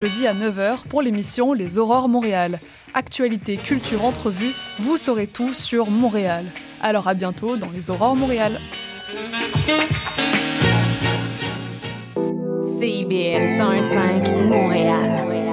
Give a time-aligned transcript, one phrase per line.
[0.00, 2.60] jeudi à 9h pour l'émission Les Aurores Montréal.
[2.94, 6.52] Actualité, culture, entrevue, vous saurez tout sur Montréal.
[6.80, 8.60] Alors à bientôt dans Les Aurores Montréal.
[12.62, 15.47] CIBL 105 Montréal.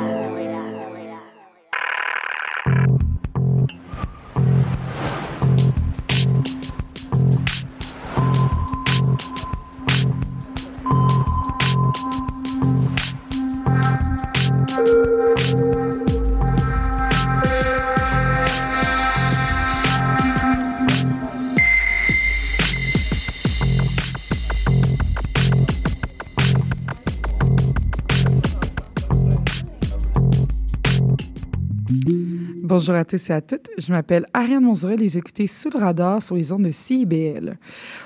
[32.78, 33.70] Bonjour à tous et à toutes.
[33.78, 37.58] Je m'appelle Ariane Monzurel et j'écoute Sous le radar sur les ondes de CIBL.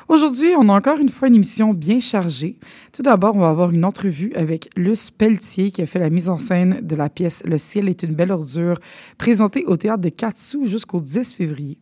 [0.08, 2.60] Aujourd'hui, on a encore une fois une émission bien chargée.
[2.94, 6.30] Tout d'abord, on va avoir une entrevue avec Luce Pelletier qui a fait la mise
[6.30, 8.78] en scène de la pièce Le ciel est une belle ordure,
[9.18, 11.80] présentée au théâtre de Katsu jusqu'au 10 février.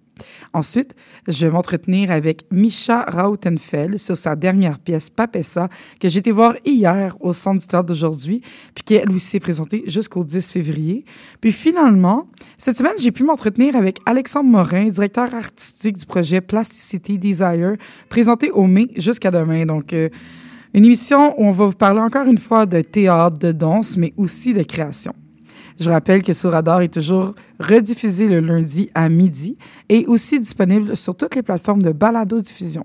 [0.54, 0.96] Ensuite,
[1.28, 6.56] je vais m'entretenir avec Misha Rautenfeld sur sa dernière pièce Papessa que j'ai été voir
[6.66, 8.42] hier au Centre du Théâtre d'aujourd'hui,
[8.74, 11.06] puis qui elle aussi est présentée jusqu'au 10 février.
[11.42, 17.18] Puis finalement, cette semaine, j'ai pu m'entretenir avec Alexandre Morin, directeur artistique du projet Plasticity
[17.18, 17.76] Desire,
[18.10, 19.66] présenté au mai jusqu'à demain.
[19.66, 20.10] Donc, euh,
[20.74, 24.14] une émission où on va vous parler encore une fois de théâtre, de danse, mais
[24.18, 25.14] aussi de création.
[25.80, 29.58] Je rappelle que Sur Radar est toujours rediffusé le lundi à midi
[29.90, 32.84] et aussi disponible sur toutes les plateformes de balado-diffusion.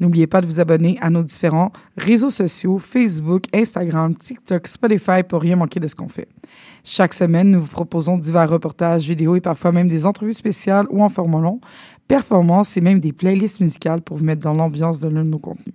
[0.00, 5.42] N'oubliez pas de vous abonner à nos différents réseaux sociaux, Facebook, Instagram, TikTok, Spotify pour
[5.42, 6.28] rien manquer de ce qu'on fait.
[6.82, 11.02] Chaque semaine, nous vous proposons divers reportages, vidéos et parfois même des entrevues spéciales ou
[11.02, 11.60] en format long,
[12.08, 15.38] performances et même des playlists musicales pour vous mettre dans l'ambiance de l'un de nos
[15.38, 15.74] contenus.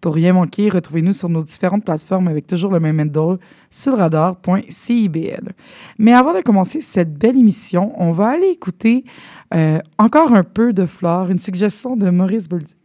[0.00, 3.38] Pour rien manquer, retrouvez-nous sur nos différentes plateformes avec toujours le même handle
[3.70, 5.52] sur radar.cibl.
[5.98, 9.04] Mais avant de commencer cette belle émission, on va aller écouter
[9.54, 12.83] euh, encore un peu de Flore, une suggestion de Maurice Bolduc.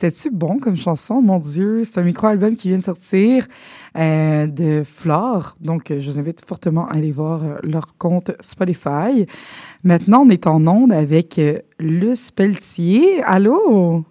[0.00, 1.20] C'était-tu bon comme chanson?
[1.20, 3.46] Mon Dieu, c'est un micro-album qui vient de sortir
[3.98, 5.56] euh, de Flore.
[5.60, 9.26] Donc, euh, je vous invite fortement à aller voir euh, leur compte Spotify.
[9.84, 11.38] Maintenant, on est en onde avec
[11.78, 13.22] Luce Pelletier.
[13.24, 14.06] Allô?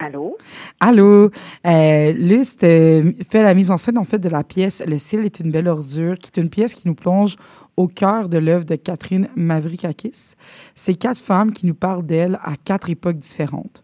[0.00, 0.36] Allô?
[0.78, 1.30] Allô,
[1.66, 5.24] euh, Luce euh, fait la mise en scène en fait de la pièce Le ciel
[5.24, 7.36] est une belle ordure, qui est une pièce qui nous plonge
[7.76, 10.34] au cœur de l'œuvre de Catherine Mavrikakis.
[10.74, 13.82] C'est quatre femmes qui nous parlent d'elle à quatre époques différentes.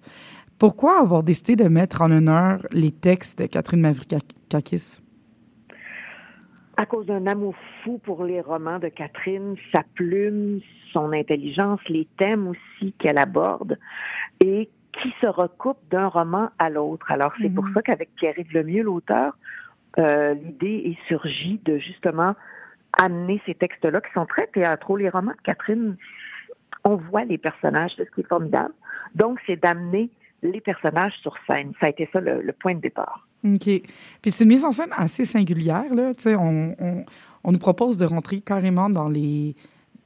[0.58, 5.00] Pourquoi avoir décidé de mettre en honneur les textes de Catherine Mavrikakis?
[6.76, 10.60] À cause d'un amour fou pour les romans de Catherine, sa plume,
[10.92, 13.78] son intelligence, les thèmes aussi qu'elle aborde
[14.40, 17.10] et qui se recoupent d'un roman à l'autre.
[17.10, 19.36] Alors, c'est pour ça qu'avec Pierre-Yves Lemieux, l'auteur,
[19.98, 22.34] euh, l'idée est surgie de justement
[23.00, 24.96] amener ces textes-là qui sont très théâtraux.
[24.96, 25.96] Les romans de Catherine,
[26.84, 28.74] on voit les personnages, c'est ce qui est formidable.
[29.14, 30.10] Donc, c'est d'amener
[30.44, 31.72] les personnages sur scène.
[31.80, 33.26] Ça a été ça le, le point de départ.
[33.44, 33.64] OK.
[34.22, 36.12] Puis c'est une mise en scène assez singulière, là.
[36.26, 37.04] On, on,
[37.44, 39.54] on nous propose de rentrer carrément dans les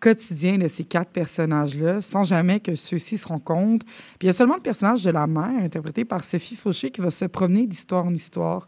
[0.01, 3.85] quotidiens de ces quatre personnages-là, sans jamais que ceux-ci se rencontrent.
[3.87, 7.01] Puis il y a seulement le personnage de la mère, interprété par Sophie Fauché, qui
[7.01, 8.65] va se promener d'histoire en histoire.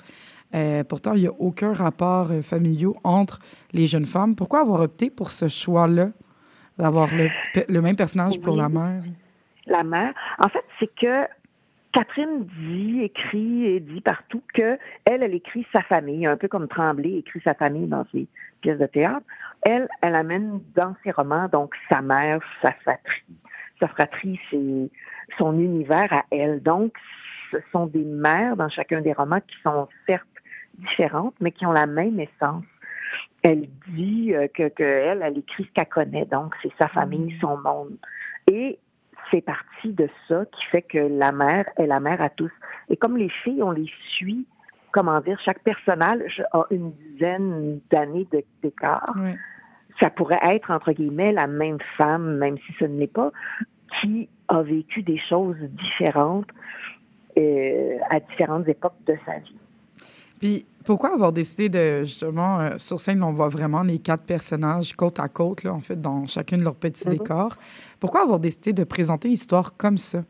[0.54, 3.38] Euh, pourtant, il n'y a aucun rapport euh, familial entre
[3.72, 4.34] les jeunes femmes.
[4.34, 6.10] Pourquoi avoir opté pour ce choix-là,
[6.76, 9.02] d'avoir le, même personnage pour la mère?
[9.66, 10.12] la mère.
[10.38, 11.26] En fait, c'est que
[11.92, 16.68] Catherine dit, écrit et dit partout que elle, elle écrit sa famille, un peu comme
[16.68, 18.28] Tremblay écrit sa famille dans ses
[18.60, 19.26] pièces de théâtre.
[19.62, 23.24] Elle, elle amène dans ses romans donc sa mère, sa fratrie.
[23.80, 24.90] Sa fratrie, c'est
[25.36, 26.62] son univers à elle.
[26.62, 26.94] Donc,
[27.50, 30.26] ce sont des mères dans chacun des romans qui sont certes
[30.78, 32.64] différentes, mais qui ont la même essence.
[33.42, 37.36] Elle dit euh, que, que elle, elle écrit ce qu'elle connaît, donc c'est sa famille,
[37.40, 37.96] son monde.
[38.50, 38.78] Et
[39.30, 42.52] c'est parti de ça qui fait que la mère est la mère à tous.
[42.88, 44.46] Et comme les filles, on les suit,
[44.92, 49.04] comment dire, chaque personnage a une dizaine d'années de- d'écart.
[49.16, 49.36] Ouais.
[50.00, 53.30] Ça pourrait être, entre guillemets, la même femme, même si ce ne l'est pas,
[54.00, 56.48] qui a vécu des choses différentes
[57.36, 59.56] euh, à différentes époques de sa vie.
[60.40, 64.94] Puis pourquoi avoir décidé de, justement, euh, sur scène, on voit vraiment les quatre personnages
[64.96, 67.12] côte à côte, là, en fait, dans chacun de leurs petits Mhm.
[67.18, 67.56] décors?
[68.00, 70.24] Pourquoi avoir décidé de présenter l'histoire comme ça?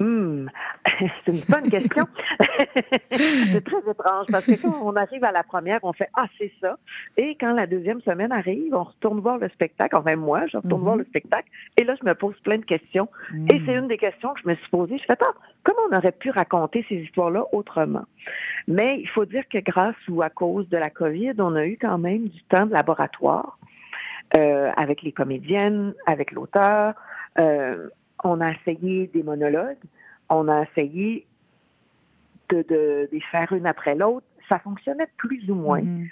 [0.00, 0.46] Hmm,
[1.24, 2.04] c'est une bonne question.
[3.12, 6.50] c'est très étrange parce que quand on arrive à la première, on fait Ah, c'est
[6.60, 6.76] ça.
[7.16, 9.94] Et quand la deuxième semaine arrive, on retourne voir le spectacle.
[9.96, 10.84] Enfin, moi, je retourne Mhm.
[10.84, 11.48] voir le spectacle.
[11.76, 13.08] Et là, je me pose plein de questions.
[13.50, 14.98] Et c'est une des questions que je me suis posée.
[14.98, 15.32] Je fais Ah,
[15.62, 18.04] comment on aurait pu raconter ces histoires-là autrement?
[18.66, 21.78] Mais il faut dire que grâce ou à cause de la COVID, on a eu
[21.80, 23.58] quand même du temps de laboratoire
[24.36, 26.94] euh, avec les comédiennes, avec l'auteur.
[27.38, 27.88] Euh,
[28.24, 29.78] on a essayé des monologues,
[30.30, 31.26] on a essayé
[32.48, 34.26] de, de, de les faire une après l'autre.
[34.48, 36.08] Ça fonctionnait plus ou moins, Mhm.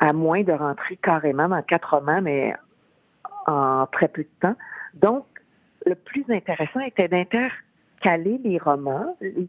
[0.00, 2.54] à moins de rentrer carrément dans quatre romans, mais
[3.46, 4.56] en très peu de temps.
[4.94, 5.24] Donc,
[5.84, 9.48] le plus intéressant était d'intercaler les romans, les,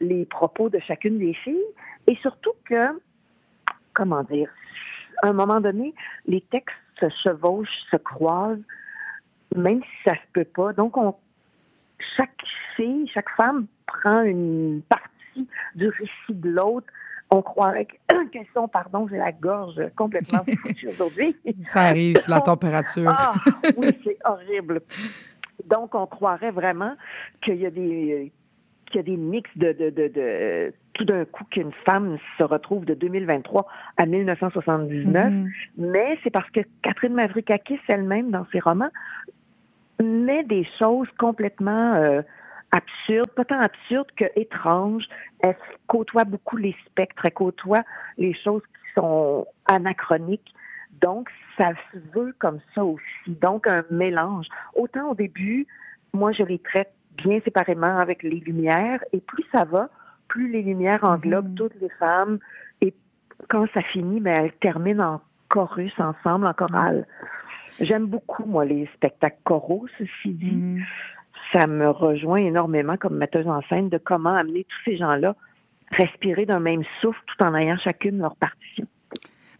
[0.00, 1.70] les propos de chacune des filles,
[2.06, 3.00] et surtout que,
[3.94, 4.50] comment dire,
[5.22, 5.94] à un moment donné,
[6.26, 8.62] les textes se chevauchent, se croisent,
[9.56, 10.72] même si ça se peut pas.
[10.72, 11.14] Donc, on,
[12.16, 12.30] chaque
[12.76, 16.86] fille, chaque femme prend une partie du récit de l'autre.
[17.30, 21.36] On croirait que- qu'elles sont, pardon, j'ai la gorge complètement foutue aujourd'hui.
[21.64, 23.10] Ça arrive, c'est la température.
[23.14, 23.34] Ah,
[23.76, 24.80] oui, c'est horrible.
[25.66, 26.94] Donc, on croirait vraiment
[27.42, 28.32] qu'il y a des
[28.86, 32.42] qu'il y a des mix de, de, de, de- tout d'un coup qu'une femme se
[32.42, 33.66] retrouve de 2023
[33.98, 35.30] à 1979.
[35.30, 35.50] Mhm.
[35.76, 38.88] Mais c'est parce que Catherine Mavrikakis elle-même, dans ses romans,
[40.02, 42.22] met des choses complètement euh,
[42.72, 45.04] absurdes, pas tant absurdes que étranges.
[45.40, 47.82] Elle côtoie beaucoup les spectres, elle côtoie
[48.16, 50.54] les choses qui sont anachroniques.
[51.00, 53.02] Donc, ça se veut comme ça aussi.
[53.26, 54.46] Donc, un mélange.
[54.74, 55.66] Autant au début,
[56.12, 59.88] moi, je les traite bien séparément avec les lumières, et plus ça va,
[60.28, 61.54] plus les lumières englobent Mhm.
[61.54, 62.38] toutes les femmes,
[62.80, 62.94] et
[63.48, 67.06] quand ça finit, ben, elles terminent en chorus ensemble, en chorale.
[67.80, 70.52] J'aime beaucoup, moi, les spectacles choraux, ceci dit.
[70.52, 70.84] Mhm.
[71.52, 75.34] Ça me rejoint énormément comme metteuse en scène de comment amener tous ces gens-là
[75.90, 78.86] respirer d'un même souffle tout en ayant chacune leur partition.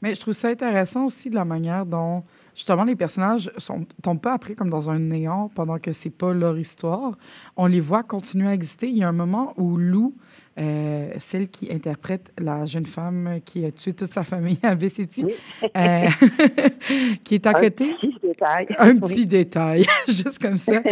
[0.00, 2.22] Mais je trouve ça intéressant aussi de la manière dont,
[2.54, 6.32] justement, les personnages sont, tombent pas après comme dans un néant pendant que c'est pas
[6.32, 7.16] leur histoire.
[7.56, 8.88] On les voit continuer à exister.
[8.88, 10.14] Il y a un moment où Lou,
[10.58, 15.34] euh, celle qui interprète la jeune femme qui a tué toute sa famille à Oui.
[15.76, 16.06] euh,
[17.24, 17.94] qui est à Un côté.
[18.00, 18.66] petit détail.
[18.78, 19.00] un Oui.
[19.00, 20.82] petit détail, juste comme ça,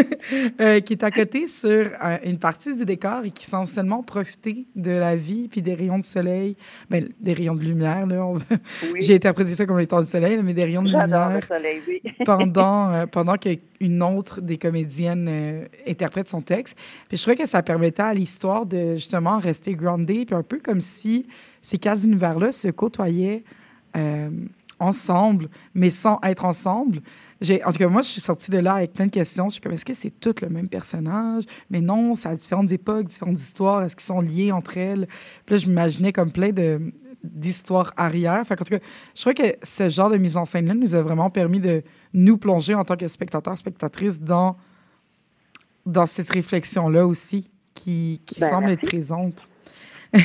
[0.60, 1.90] euh, qui est à côté sur
[2.24, 5.98] une partie du décor et qui semble seulement profiter de la vie puis des rayons
[5.98, 6.56] de soleil,
[6.90, 8.26] ben, des rayons de lumière, là,
[8.92, 9.00] Oui.
[9.00, 12.02] j'ai interprété ça comme étant du soleil, mais des rayons de le lumière soleil, oui.
[12.24, 13.06] pendant, euh,
[13.78, 16.76] qu'une autre des comédiennes euh, interprète son texte.
[17.08, 20.60] Puis je trouvais que ça permettait à l'histoire de justement rester grounded, puis un peu
[20.60, 21.26] comme si
[21.62, 23.44] ces quatre univers-là se côtoyaient
[23.96, 24.30] euh,
[24.78, 27.00] ensemble, mais sans être ensemble.
[27.40, 29.48] J'ai, en tout cas, moi, je suis sortie de là avec plein de questions.
[29.48, 31.44] Je suis comme, est-ce que c'est tout le même personnage?
[31.70, 33.82] Mais non, ça a différentes époques, différentes histoires.
[33.82, 35.06] Est-ce qu'ils sont liés entre elles?
[35.44, 36.92] Puis là, je m'imaginais comme plein de,
[37.32, 38.44] d'histoires arrière.
[38.46, 41.02] Fait qu'en tout cas, je crois que ce genre de mise en scène-là nous a
[41.02, 44.56] vraiment permis de nous plonger en tant que spectateurs, spectatrices dans,
[45.84, 48.78] dans cette réflexion-là aussi qui, qui Ben, semble merci.
[48.84, 49.48] être présente.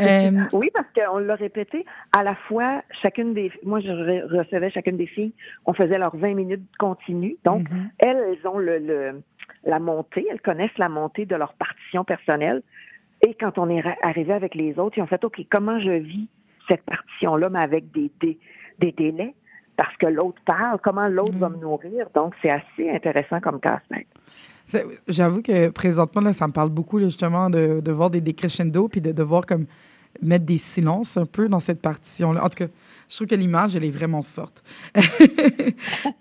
[0.00, 1.84] Euh, Oui, parce qu'on l'a répété,
[2.16, 3.52] à la fois, chacune des...
[3.64, 5.32] Moi, je re- recevais chacune des filles,
[5.66, 7.36] on faisait leurs 20 minutes continues.
[7.44, 7.90] Donc, mhm.
[7.98, 9.22] elles, elles ont le, le-
[9.64, 12.62] la montée, elles connaissent la montée de leur partition personnelle.
[13.26, 16.28] Et quand on est arrivé avec les autres, ils ont fait, OK, comment je vis
[16.68, 18.38] cette partition-là, mais avec des, des,
[18.78, 19.34] des délais?
[19.76, 22.08] Parce que l'autre parle, comment l'autre va me nourrir?
[22.14, 24.06] Donc, c'est assez intéressant comme casse-tête.
[25.08, 28.88] J'avoue que présentement, là, ça me parle beaucoup là, justement de, de voir des décrescendo
[28.88, 29.66] puis de devoir comme
[30.20, 32.44] mettre des silences un peu dans cette partition-là.
[32.44, 32.70] En tout cas,
[33.12, 34.64] je trouve que l'image, elle est vraiment forte.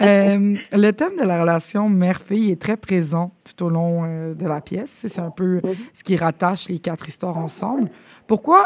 [0.02, 4.48] Euh, le thème de la relation mère-fille est très présent tout au long euh, de
[4.48, 5.06] la pièce.
[5.08, 5.62] C'est un peu
[5.94, 7.90] ce qui rattache les quatre histoires ensemble.
[8.28, 8.66] Pourquoi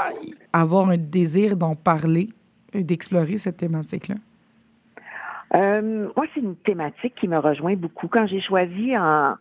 [0.54, 2.30] avoir un désir d'en parler,
[2.74, 4.16] et d'explorer cette thématique-là?
[5.56, 8.08] Euh, moi, c'est une thématique qui me rejoint beaucoup.
[8.08, 9.36] Quand j'ai choisi en,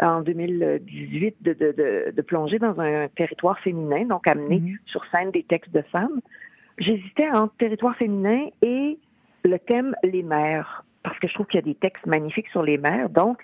[0.00, 4.78] en 2018 de, de, de, de plonger dans un territoire féminin, donc amener Mhm.
[4.86, 6.20] sur scène des textes de femmes,
[6.80, 8.98] j'hésitais entre territoire féminin et
[9.44, 12.62] le thème les mères, parce que je trouve qu'il y a des textes magnifiques sur
[12.62, 13.08] les mères.
[13.08, 13.38] Donc,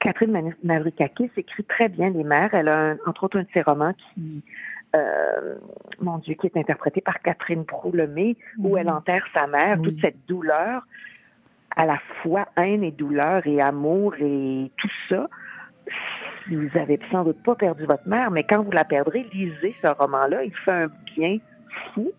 [0.00, 2.54] Catherine Mavrikakis écrit très bien les mères.
[2.54, 4.42] Elle a, un- entre autres, un de ses romans qui,
[4.94, 5.56] euh,
[6.00, 9.88] mon Dieu, qui est interprété par Catherine Proulomé, où elle enterre sa mère, Oui.
[9.88, 10.86] toute cette douleur,
[11.76, 15.28] à la fois haine et douleur et amour et tout ça.
[16.50, 19.88] Vous avez sans doute pas perdu votre mère, mais quand vous la perdrez, lisez ce
[19.88, 20.44] roman-là.
[20.44, 21.38] Il fait un bien
[21.92, 22.10] fou.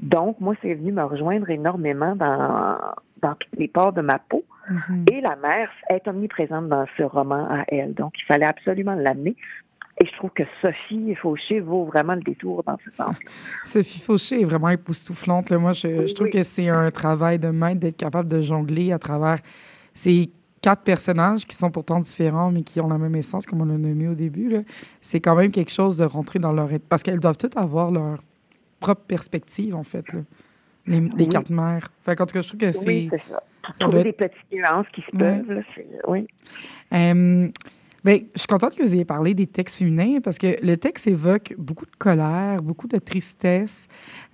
[0.00, 2.78] Donc, moi, c'est venu me rejoindre énormément dans,
[3.22, 4.44] dans toutes les parts de ma peau.
[4.68, 5.04] Mhm.
[5.12, 7.92] Et la mère est omniprésente dans ce roman à elle.
[7.94, 9.36] Donc, il fallait absolument l'amener.
[10.02, 13.14] Et je trouve que Sophie Fauché vaut vraiment le détour dans ce sens.
[13.64, 15.50] Sophie Fauché est vraiment époustouflante.
[15.50, 15.58] là.
[15.58, 16.32] Moi, je, Oui, je trouve oui.
[16.32, 19.38] que c'est un travail de maître d'être capable de jongler à travers
[19.92, 20.30] ces
[20.62, 23.76] quatre personnages qui sont pourtant différents, mais qui ont la même essence, comme on l'a
[23.76, 24.64] nommé au début.
[25.02, 26.68] C'est quand même quelque chose de rentrer dans leur...
[26.88, 28.18] Parce qu'elles doivent toutes avoir leur
[28.80, 30.20] propre perspective, en fait, là.
[30.86, 31.28] Les, les Oui.
[31.28, 31.88] quatre mères.
[32.02, 32.86] Fait qu'en tout cas, je trouve que c'est...
[32.86, 33.42] Oui, c'est ça.
[33.74, 35.50] ça Trouver des petites nuances qui se peuvent.
[35.52, 36.26] là, c'est- oui.
[36.94, 37.48] Euh,
[38.02, 41.06] ben, je suis contente que vous ayez parlé des textes féminins parce que le texte
[41.06, 43.88] évoque beaucoup de colère, beaucoup de tristesse.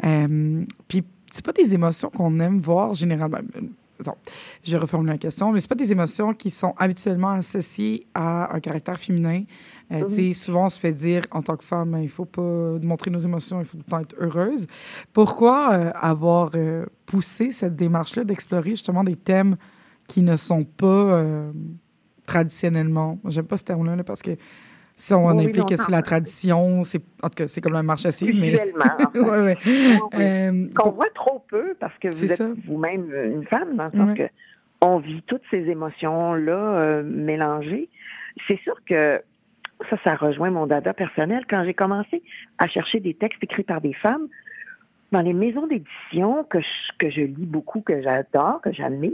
[0.05, 3.39] Euh, puis, c'est pas des émotions qu'on aime voir généralement.
[3.57, 3.61] Euh,
[3.99, 4.19] Attends,
[4.63, 8.55] je vais reformuler la question, mais c'est pas des émotions qui sont habituellement associées à
[8.55, 9.43] un caractère féminin.
[9.93, 12.43] Euh, sais, souvent, on se fait dire en tant que femme, il faut pas
[12.83, 14.67] montrer nos émotions, il faut tout le temps être heureuse.
[15.13, 19.57] Pourquoi euh, avoir euh, poussé cette démarche-là d'explorer justement des thèmes
[20.09, 21.23] qui ne sont pas
[22.27, 23.19] traditionnellement?
[23.29, 24.33] J'aime pas ce terme-là là, parce que
[24.99, 28.07] si on implique que c'est la tradition, c'est en tout cas c'est comme la marche
[28.07, 29.19] à suivre, mais Visuellement, en fait.
[29.21, 29.57] ouais, ouais.
[29.67, 29.99] Oui.
[30.15, 34.09] Euh, Qu'on voit trop peu parce que vous êtes vous-même une femme, dans le sens
[34.11, 34.17] Ouais.
[34.29, 34.33] que
[34.81, 37.89] on vit toutes ces émotions-là euh, mélangées.
[38.49, 39.21] C'est sûr que
[39.91, 41.45] ça, ça rejoint mon dada personnel.
[41.49, 42.23] Quand j'ai commencé
[42.59, 44.29] à chercher des textes écrits par des femmes,
[45.13, 46.67] dans les maisons d'édition que je,
[46.99, 49.13] que je lis beaucoup, que j'adore, que j'admire,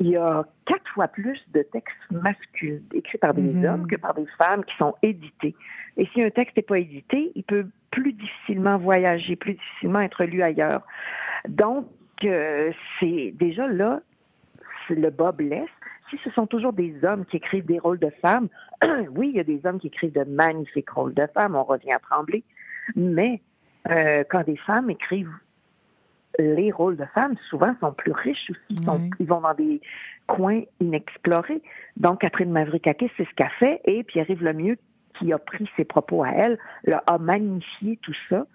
[0.00, 3.64] il y a quatre fois plus de textes masculins écrits par des Mhm.
[3.64, 5.54] hommes que par des femmes qui sont édités.
[5.96, 10.24] Et si un texte n'est pas édité, il peut plus difficilement voyager, plus difficilement être
[10.24, 10.82] lu ailleurs.
[11.48, 11.86] Donc,
[12.24, 14.00] euh, c'est déjà là,
[14.88, 15.68] c'est le bas blesse.
[16.12, 18.48] Si ce sont toujours des hommes qui écrivent des rôles de femmes,
[19.16, 21.92] oui, il y a des hommes qui écrivent de magnifiques rôles de femmes, on revient
[21.92, 22.42] à Tremblay,
[22.94, 23.40] mais
[23.90, 25.32] euh, quand des femmes écrivent
[26.38, 28.60] les rôles de femmes, souvent, sont plus riches aussi.
[28.70, 29.10] Ils sont- Ouais.
[29.20, 29.80] ils vont dans des
[30.26, 31.62] coins inexplorés.
[31.96, 34.78] Donc, Catherine Mavrikakis, c'est ce qu'elle fait, et Pierre-Yves Lemieux,
[35.18, 38.46] qui a pris ses propos à elle, là, a magnifié tout ça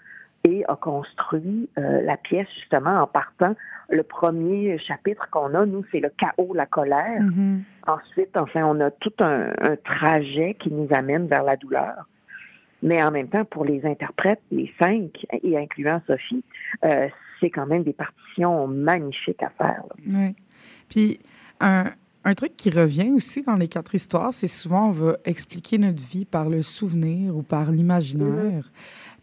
[0.44, 3.56] et a construit euh, la pièce, justement, en partant.
[3.90, 7.22] Le premier chapitre qu'on a, nous, c'est le chaos, la colère.
[7.22, 7.64] Mhm.
[7.88, 12.08] Ensuite, enfin, on a tout un, un trajet qui nous amène vers la douleur.
[12.84, 16.44] Mais en même temps, pour les interprètes, les cinq, et incluant Sophie,
[16.86, 17.08] euh,
[17.40, 19.84] c'est quand même des partitions magnifiques à faire.
[19.90, 20.20] là.
[20.20, 20.36] Ouais.
[20.90, 21.20] Puis,
[21.60, 21.86] un,
[22.24, 26.06] un truc qui revient aussi dans les quatre histoires, c'est souvent on va expliquer notre
[26.06, 28.70] vie par le souvenir ou par l'imaginaire.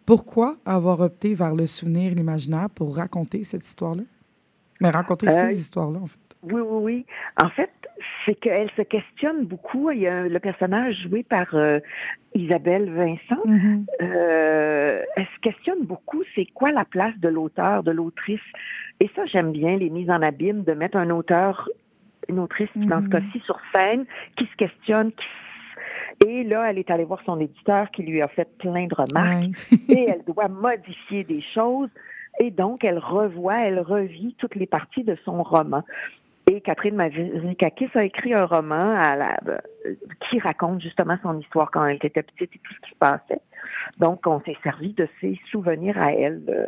[0.06, 4.02] Pourquoi avoir opté vers le souvenir et l'imaginaire pour raconter cette histoire-là?
[4.84, 6.18] Mais raconter Euh, ces histoires-là, en fait.
[6.42, 7.06] Oui, oui, oui.
[7.42, 7.70] En fait,
[8.24, 9.90] c'est qu'elle se questionne beaucoup.
[9.90, 11.78] Il y a le personnage joué par euh,
[12.34, 13.42] Isabelle Vincent.
[13.46, 13.86] Mhm.
[14.02, 18.40] Euh, elle se questionne beaucoup, c'est quoi la place de l'auteur, de l'autrice?
[19.00, 21.68] Et ça, j'aime bien les mises en abîme de mettre un auteur,
[22.28, 24.04] une autrice, dans ce cas-ci, sur scène,
[24.36, 25.24] qui se questionne, qui
[26.26, 29.50] et là, elle est allée voir son éditeur qui lui a fait plein de remarques
[29.88, 31.88] et elle doit modifier des choses.
[32.40, 35.82] Et donc, elle revoit, elle revit toutes les parties de son roman.
[36.50, 39.94] Et Catherine Mavrikakis a écrit un roman à la- euh,
[40.28, 43.40] qui raconte justement son histoire quand elle était petite et tout ce qui se passait.
[43.98, 46.66] Donc, on s'est servi de ses souvenirs à elle euh,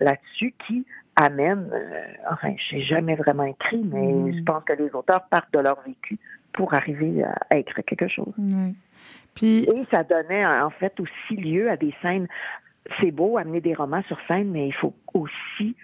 [0.00, 4.36] là-dessus qui amènent, euh, enfin, je n'ai jamais vraiment écrit, mais Mm.
[4.38, 6.18] je pense que les auteurs partent de leur vécu
[6.52, 8.32] pour arriver à, à écrire quelque chose.
[9.34, 12.28] Puis, Et ça donnait en fait aussi lieu à des scènes.
[13.00, 15.74] C'est beau amener des romans sur scène, mais il faut aussi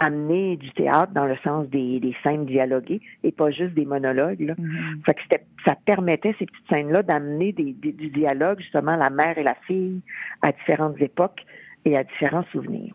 [0.00, 4.40] amener du théâtre dans le sens des, des scènes dialoguées et pas juste des monologues.
[4.40, 4.54] Là.
[4.58, 5.02] Mhm.
[5.04, 9.10] Fait que c'était- ça permettait ces petites scènes-là d'amener des, des- du dialogue, justement, la
[9.10, 10.00] mère et la fille
[10.40, 11.44] à différentes époques
[11.84, 12.94] et à différents souvenirs.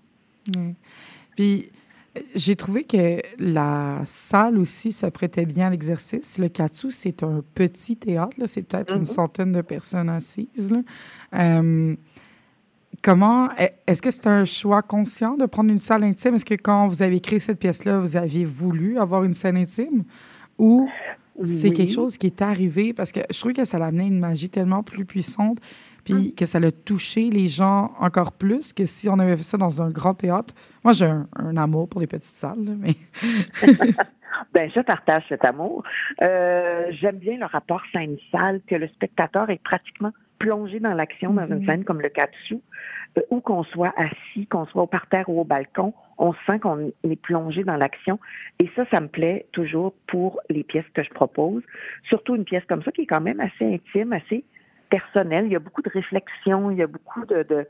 [0.56, 0.74] Ouais.
[1.36, 1.70] Puis,
[2.36, 6.40] j'ai trouvé que la salle aussi se prêtait bien à l'exercice.
[6.40, 9.06] Le Katsu, c'est un petit théâtre, c'est peut-être une Mhm.
[9.06, 10.72] centaine de personnes assises.
[10.72, 10.80] là.
[11.62, 11.96] Euh,
[13.12, 16.36] comment, est- est-ce que c'est un choix conscient de prendre une salle intime?
[16.36, 20.04] Est-ce que quand vous avez créé cette pièce-là, vous aviez voulu avoir une salle intime?
[20.58, 20.90] Ou
[21.46, 21.74] c'est Oui.
[21.74, 22.94] quelque chose qui est arrivé?
[22.94, 25.60] Parce que je trouvais que ça l'amenait une magie tellement plus puissante,
[26.04, 29.58] puis que ça l'a touché les gens encore plus que si on avait fait ça
[29.58, 30.54] dans un grand théâtre.
[30.84, 32.96] Moi, j'ai un, un amour pour les petites salles, là, mais
[34.54, 35.84] Ben, je partage cet amour.
[36.22, 41.48] Euh, J'aime bien le rapport scène-salle, que le spectateur est pratiquement plongé dans l'action dans
[41.48, 41.66] une Mhm.
[41.66, 42.60] scène comme le Katsu,
[43.30, 47.22] où qu'on soit assis, qu'on soit au parterre ou au balcon, on sent qu'on est
[47.22, 48.20] plongé dans l'action.
[48.60, 51.64] Et ça, ça me plaît toujours pour les pièces que je propose.
[52.04, 54.44] Surtout une pièce comme ça qui est quand même assez intime, assez
[54.90, 55.46] personnelle.
[55.46, 57.44] Il y a beaucoup de réflexion, il y a beaucoup de...
[57.44, 57.68] de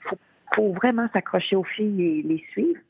[0.00, 0.18] faut,
[0.54, 2.80] faut vraiment s'accrocher aux filles et les suivre.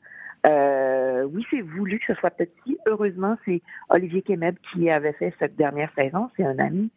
[0.47, 2.77] Euh, oui, c'est voulu que ce soit petit.
[2.87, 6.29] Heureusement, c'est Olivier Kemeb qui avait fait cette dernière saison.
[6.35, 6.89] C'est un ami.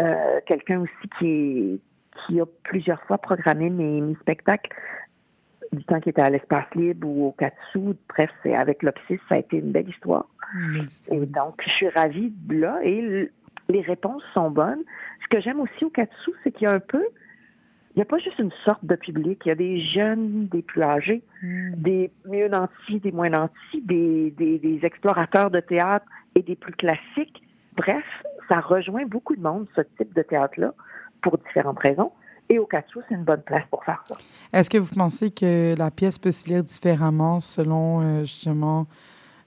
[0.00, 1.80] Euh, Quelqu'un aussi qui, est,
[2.26, 4.74] qui a plusieurs fois programmé mes, mes spectacles
[5.72, 7.94] du temps qu'il était à l'Espace Libre ou au Katsu.
[8.08, 10.26] Bref, c'est avec l'Opsis, ça a été une belle histoire.
[11.10, 13.30] Et donc, je suis ravie de là et
[13.68, 14.82] les réponses sont bonnes.
[15.22, 17.04] Ce que j'aime aussi au Katsu, c'est qu'il y a un peu,
[17.94, 19.42] il n'y a pas juste une sorte de public.
[19.44, 24.32] Il y a des jeunes, des plus âgés, des mieux nantis, des moins nantis, des,
[24.32, 27.42] des, des explorateurs de théâtre et des plus classiques.
[27.76, 28.04] Bref,
[28.48, 30.74] ça rejoint beaucoup de monde, ce type de théâtre-là,
[31.22, 32.12] pour différentes raisons.
[32.48, 34.16] Et au Katsu, c'est une bonne place pour faire ça.
[34.52, 38.86] Est-ce que vous pensez que la pièce peut se lire différemment selon euh, justement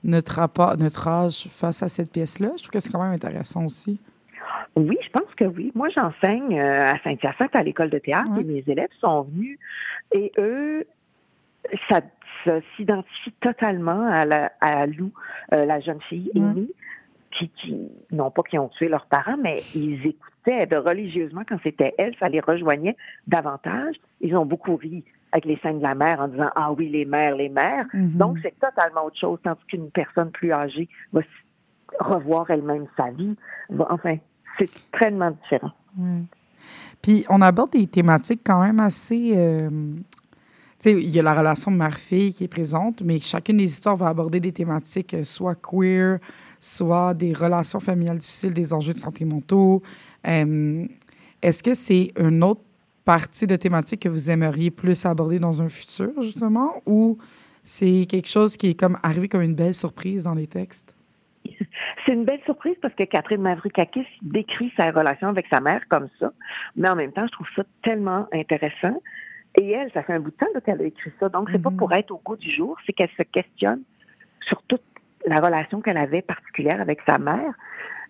[0.05, 2.51] notre rapport, notre âge face à cette pièce-là?
[2.55, 3.99] Je trouve que c'est quand même intéressant aussi.
[4.75, 5.71] Oui, je pense que oui.
[5.75, 8.41] Moi, j'enseigne euh, à Saint-Hyacinthe à l'école de théâtre Ouais.
[8.41, 9.59] et mes élèves sont venus
[10.13, 10.85] et eux,
[11.89, 12.01] ça,
[12.45, 15.11] ça s'identifie totalement à, la, à Lou,
[15.53, 16.41] euh, la jeune fille Ouais.
[16.41, 16.71] Amy,
[17.31, 17.77] qui, qui,
[18.11, 22.13] non pas qui ont tué leurs parents, mais ils écoutaient de religieusement quand c'était elle,
[22.19, 22.95] ça les rejoignait
[23.27, 23.95] davantage.
[24.21, 27.05] Ils ont beaucoup ri avec les scènes de la mère en disant Ah oui, les
[27.05, 27.85] mères, les mères.
[27.93, 28.17] Mhm.
[28.17, 31.21] Donc, c'est totalement autre chose, tandis qu'une personne plus âgée va
[31.99, 33.35] revoir elle-même sa vie.
[33.69, 34.17] Va- enfin,
[34.59, 35.71] c'est tellement différent.
[37.01, 39.33] Puis on aborde des thématiques quand même assez.
[39.35, 39.69] euh,
[40.79, 43.95] tu sais, il y a la relation mère-fille qui est présente, mais chacune des histoires
[43.95, 46.19] va aborder des thématiques euh, soit queer,
[46.59, 49.81] soit des relations familiales difficiles, des enjeux de santé mentaux.
[50.27, 50.85] Euh,
[51.41, 52.61] Est-ce que c'est une autre
[53.05, 57.17] partie de thématique que vous aimeriez plus aborder dans un futur, justement, ou
[57.63, 60.95] c'est quelque chose qui est comme arrivé comme une belle surprise dans les textes?
[62.05, 66.07] C'est une belle surprise parce que Catherine Mavrikakis décrit sa relation avec sa mère comme
[66.19, 66.31] ça,
[66.75, 69.01] mais en même temps, je trouve ça tellement intéressant.
[69.59, 71.69] Et elle, ça fait un bout de temps qu'elle a écrit ça, donc c'est pas
[71.69, 71.77] Mhm.
[71.77, 73.81] pour être au goût du jour, c'est qu'elle se questionne
[74.47, 74.81] sur toute
[75.27, 77.53] la relation qu'elle avait particulière avec sa mère.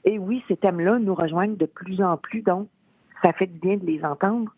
[0.06, 2.68] Et oui, ces thèmes-là nous rejoignent de plus en plus, donc
[3.24, 4.54] ça fait du bien de les entendre,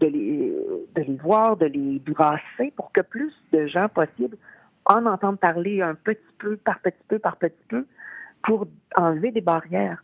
[0.00, 0.52] de les,
[0.96, 4.36] de les voir, de les brasser pour que plus de gens possibles
[4.86, 7.86] en entendent parler un petit peu, par petit peu, par petit peu,
[8.42, 10.02] pour enlever des barrières.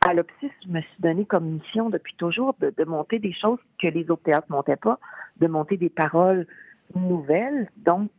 [0.00, 3.88] À l'Opsis, je me suis donné comme mission depuis toujours de, monter des choses que
[3.88, 4.98] les autres théâtres ne montaient pas,
[5.38, 6.46] de monter des paroles
[6.94, 8.10] nouvelles, donc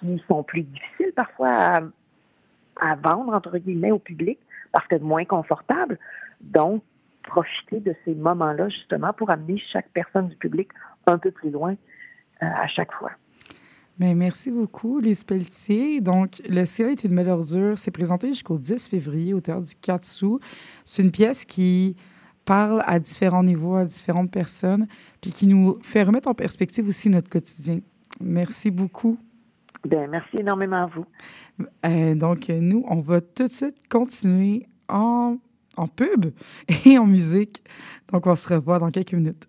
[0.00, 1.82] qui sont plus difficiles parfois
[2.80, 4.38] à vendre, entre guillemets, au public
[4.72, 5.98] parce que moins confortable.
[6.40, 6.82] Donc,
[7.22, 10.68] profiter de ces moments-là, justement, pour amener chaque personne du public
[11.06, 11.72] un peu plus loin
[12.42, 13.10] euh, à chaque fois.
[13.98, 16.00] Mais merci beaucoup, Luce Pelletier.
[16.00, 17.76] Donc, Le ciel est une belle ordure.
[17.76, 20.38] C'est présenté jusqu'au 10 février au Théâtre du 4 sous.
[20.84, 21.96] C'est une pièce qui
[22.44, 24.86] parle à différents niveaux, à différentes personnes,
[25.20, 27.80] puis qui nous fait remettre en perspective aussi notre quotidien.
[28.20, 29.18] Merci beaucoup.
[29.84, 31.06] Bien, merci énormément à vous.
[31.86, 35.36] Euh, donc, nous, on va tout de suite continuer en,
[35.76, 36.26] en pub
[36.86, 37.62] et en musique.
[38.12, 39.48] Donc, on se revoit dans quelques minutes.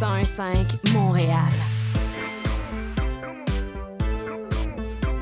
[0.00, 1.50] 101.5 Montréal.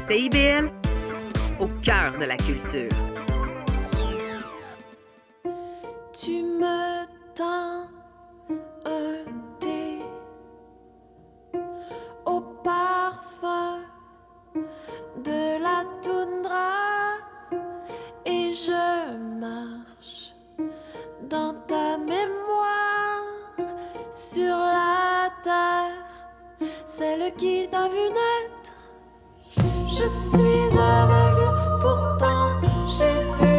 [0.07, 0.71] CIBL,
[1.59, 2.88] au cœur de la culture.
[6.12, 7.88] Tu me tends
[8.85, 9.25] un
[9.59, 9.99] thé
[12.25, 13.81] au parfum
[15.25, 17.17] de la toundra
[18.25, 20.35] et je marche
[21.29, 22.48] dans ta mémoire
[24.35, 28.73] sur la terre, celle qui t'a vu naître.
[29.99, 32.51] Je suis aveugle, pourtant
[32.91, 33.58] j'ai vu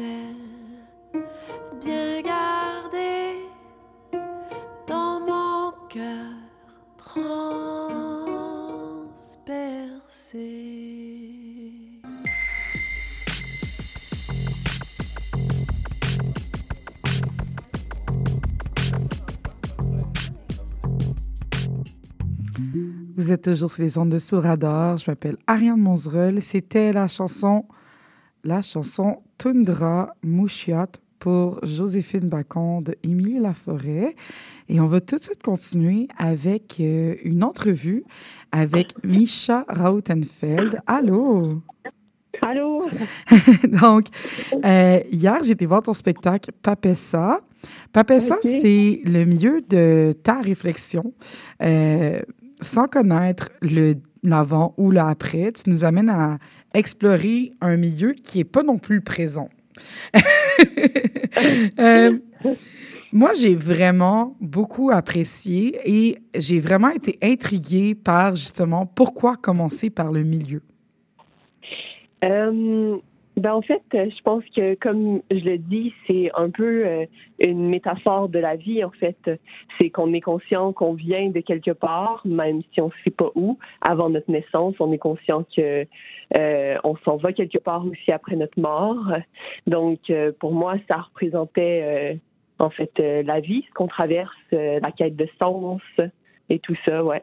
[0.00, 0.34] bien
[2.22, 3.46] gardé
[4.88, 6.32] dans mon cœur
[6.96, 7.44] transpercé.
[23.16, 24.96] Vous êtes toujours sur les ondes de radar.
[24.96, 26.42] Je m'appelle Ariane Monzerel.
[26.42, 27.64] C'était la chanson,
[28.44, 34.14] la chanson Tundra Mouchiot pour Joséphine Bacon de Émilie Laforêt.
[34.68, 38.04] Et on va tout de suite continuer avec euh, une entrevue
[38.52, 40.78] avec Misha Rautenfeld.
[40.86, 41.62] Allô?
[42.42, 42.84] Allô?
[43.80, 44.06] Donc,
[44.64, 47.40] euh, hier, été voir ton spectacle Papessa.
[47.92, 51.14] Papessa, c'est le milieu de ta réflexion.
[51.62, 52.20] Euh,
[52.60, 56.38] sans connaître le l'avant ou l'après, tu nous amènes à
[56.74, 59.48] explorer un milieu qui n'est pas non plus présent.
[61.78, 62.18] Euh,
[63.12, 70.12] moi, j'ai vraiment beaucoup apprécié et j'ai vraiment été intriguée par justement pourquoi commencer par
[70.12, 70.62] le milieu.
[72.22, 72.98] Euh,
[73.36, 77.04] ben en fait, euh, je pense que, comme je le dis, c'est un peu euh,
[77.40, 79.18] une métaphore de la vie, en fait.
[79.78, 83.30] C'est qu'on est conscient qu'on vient de quelque part, même si on ne sait pas
[83.34, 84.76] où, avant notre naissance.
[84.78, 85.84] On est conscient que
[86.38, 89.12] euh, on s'en va quelque part aussi après notre mort.
[89.66, 90.00] Donc,
[90.38, 92.20] pour moi, ça représentait,
[92.58, 95.82] en fait, la vie, ce qu'on traverse, la quête de sens
[96.48, 97.22] et tout ça, ouais.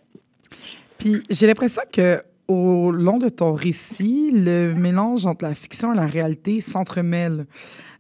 [0.98, 5.96] Puis j'ai l'impression que au long de ton récit, le mélange entre la fiction et
[5.96, 7.46] la réalité s'entremêle.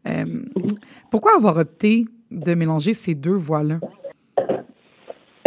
[0.07, 0.25] Euh,
[1.09, 3.79] pourquoi avoir opté de mélanger ces deux voies-là?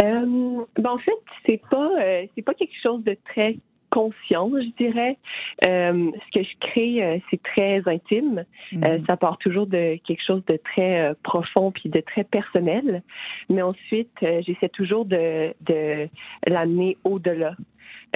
[0.01, 1.11] Euh, ben en fait,
[1.45, 3.57] c'est pas euh, c'est pas quelque chose de très
[3.91, 5.17] conscient, je dirais.
[5.65, 8.43] Euh, ce que je crée, c'est très intime.
[8.83, 13.03] Euh, ça part toujours de quelque chose de très profond puis de très personnel.
[13.49, 16.09] Mais ensuite, j'essaie toujours de, de
[16.45, 17.55] l'amener au-delà,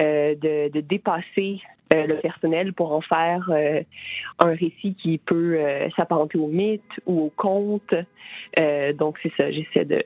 [0.00, 1.60] de, de dépasser
[1.92, 3.82] euh, le personnel pour en faire euh,
[4.38, 7.94] un récit qui peut euh, s'apparenter au mythe ou au conte.
[8.58, 10.00] Euh, donc, c'est ça, j'essaie de,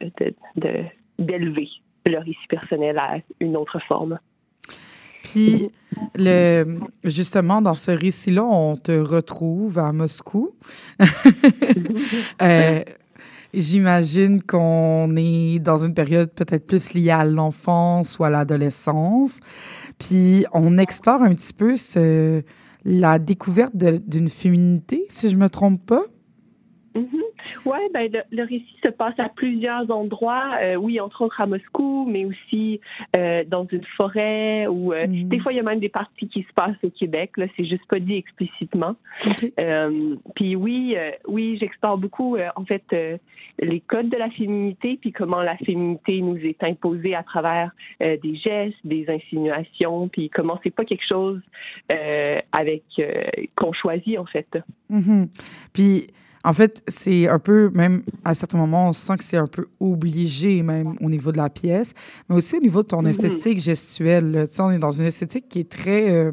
[1.18, 1.68] d'élever
[2.07, 4.18] le récit personnel à une autre forme.
[5.24, 5.70] Puis,
[6.14, 10.54] le, justement, dans ce récit-là, on te retrouve à Moscou.
[12.42, 12.83] Euh,
[13.57, 19.38] J'imagine qu'on est dans une période peut-être plus liée à l'enfance ou à l'adolescence.
[19.98, 21.74] Puis, on explore un petit peu
[22.85, 26.02] la découverte d'une féminité, si je me trompe pas.
[26.94, 27.23] Mhm.
[27.64, 30.57] Ouais, ben le, le récit se passe à plusieurs endroits.
[30.62, 32.80] Euh, oui, entre autres à Moscou, mais aussi
[33.16, 36.42] euh, dans une forêt ou euh, des fois il y a même des parties qui
[36.42, 37.33] se passent au Québec.
[37.37, 38.96] Là, c'est juste pas dit explicitement.
[40.35, 42.85] Puis oui, oui, j'explore beaucoup en fait
[43.61, 48.37] les codes de la féminité, puis comment la féminité nous est imposée à travers des
[48.37, 51.40] gestes, des insinuations, puis comment c'est pas quelque chose
[52.52, 52.83] avec
[53.57, 54.59] qu'on choisit en fait.
[54.90, 55.28] Mhm.
[55.72, 56.09] Puis,
[56.44, 59.66] en fait, c'est un peu, même à certains moments, on sent que c'est un peu
[59.80, 61.94] obligé, même au niveau de la pièce,
[62.28, 63.09] mais aussi au niveau de ton Mhm.
[63.09, 64.46] esthétique gestuelle.
[64.48, 66.33] Tu sais, on est dans une esthétique qui est très euh,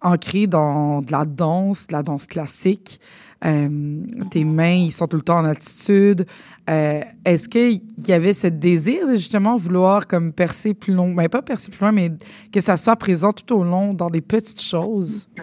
[0.00, 3.00] ancrée dans de la danse, de la danse classique.
[3.44, 6.24] Euh, tes mains, ils sont tout le temps en altitude.
[6.70, 11.28] Euh, Est-ce qu'il y avait ce désir de justement vouloir comme percer plus long, mais
[11.28, 12.10] pas percer plus loin, mais
[12.52, 15.28] que ça soit présent tout au long dans des petites choses?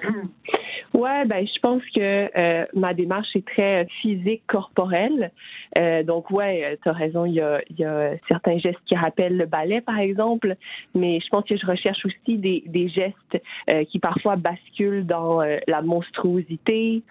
[0.94, 5.32] Ouais, ben je pense que euh, ma démarche est très physique, corporelle.
[5.78, 9.38] Euh, donc ouais, tu as raison, il y a, y a certains gestes qui rappellent
[9.38, 10.56] le ballet, par exemple,
[10.94, 15.42] mais je pense que je recherche aussi des, des gestes euh, qui parfois basculent dans
[15.42, 17.04] euh, la monstruosité,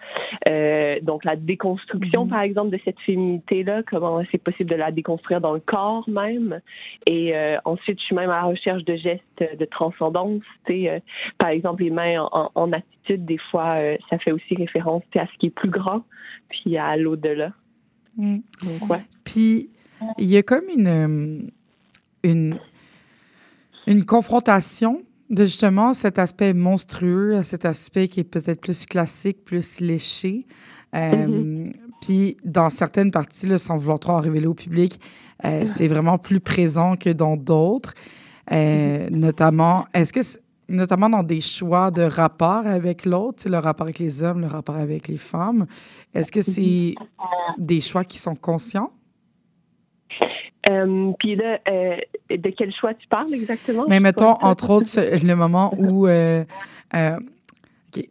[0.47, 5.41] euh, donc la déconstruction, par exemple, de cette féminité-là, comment c'est possible de la déconstruire
[5.41, 6.61] dans le corps même.
[7.07, 10.99] Et euh, ensuite, je suis même à la recherche de gestes de transcendance, euh,
[11.39, 15.25] par exemple, les mains en, en attitude, des fois, euh, ça fait aussi référence à
[15.27, 16.03] ce qui est plus grand,
[16.49, 17.53] puis à l'au-delà.
[18.17, 18.39] Mm.
[18.63, 19.01] Donc, ouais.
[19.23, 19.69] Puis,
[20.17, 21.39] il y a comme une, euh,
[22.23, 22.57] une,
[23.87, 29.43] une confrontation de justement cet aspect monstrueux à cet aspect qui est peut-être plus classique,
[29.45, 30.45] plus léché.
[30.95, 31.65] Euh, Mhm.
[32.01, 34.99] Puis, dans certaines parties, là, sans vouloir trop en révéler au public,
[35.45, 37.93] euh, c'est vraiment plus présent que dans d'autres.
[38.51, 40.21] Euh, Notamment, est-ce que
[40.71, 44.75] notamment dans des choix de rapport avec l'autre, le rapport avec les hommes, le rapport
[44.75, 45.65] avec les femmes,
[46.13, 46.95] est-ce que c'est
[47.57, 48.91] des choix qui sont conscients?
[50.69, 51.97] Euh, puis là, euh,
[52.29, 53.85] de quel choix tu parles exactement?
[53.89, 56.07] Mais mettons, entre autres, le moment où.
[56.07, 56.43] euh,
[56.93, 57.17] euh,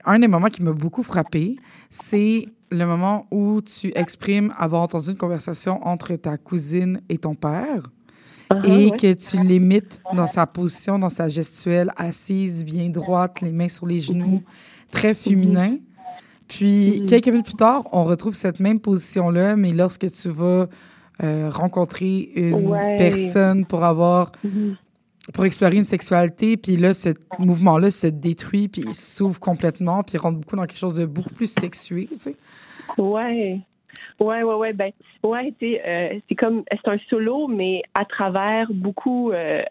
[0.04, 1.56] un des moments qui m'a beaucoup frappé,
[1.88, 7.34] c'est le moment où tu exprimes avoir entendu une conversation entre ta cousine et ton
[7.34, 7.90] père.
[8.52, 13.52] Uh-huh, et que tu l'imites dans sa position, dans sa gestuelle, assise, bien droite, les
[13.52, 14.42] mains sur les genoux,
[14.90, 15.76] très féminin.
[16.48, 20.66] Puis, quelques minutes plus tard, on retrouve cette même position-là, mais lorsque tu vas
[21.22, 22.96] euh, rencontrer une Ouais.
[22.96, 24.76] personne pour avoir Mhm.
[25.34, 30.14] pour explorer une sexualité, puis là, ce mouvement-là se détruit, puis il s'ouvre complètement, puis
[30.14, 32.36] il rentre beaucoup dans quelque chose de beaucoup plus sexué, tu sais.
[32.98, 33.60] Ouais.
[34.20, 34.72] Ouais, ouais, ouais.
[34.74, 39.62] Ben, ouais, euh, c'est comme, c'est un solo, mais à travers beaucoup, euh,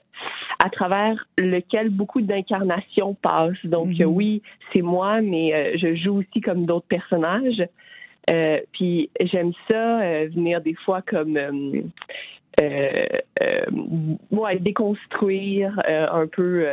[0.63, 3.63] à travers lequel beaucoup d'incarnations passent.
[3.63, 4.05] Donc, Mhm.
[4.07, 4.41] oui,
[4.73, 7.63] c'est moi, mais euh, je joue aussi comme d'autres personnages.
[8.29, 11.37] Euh, puis j'aime ça, venir des fois comme.
[14.31, 16.67] ouais, déconstruire un peu.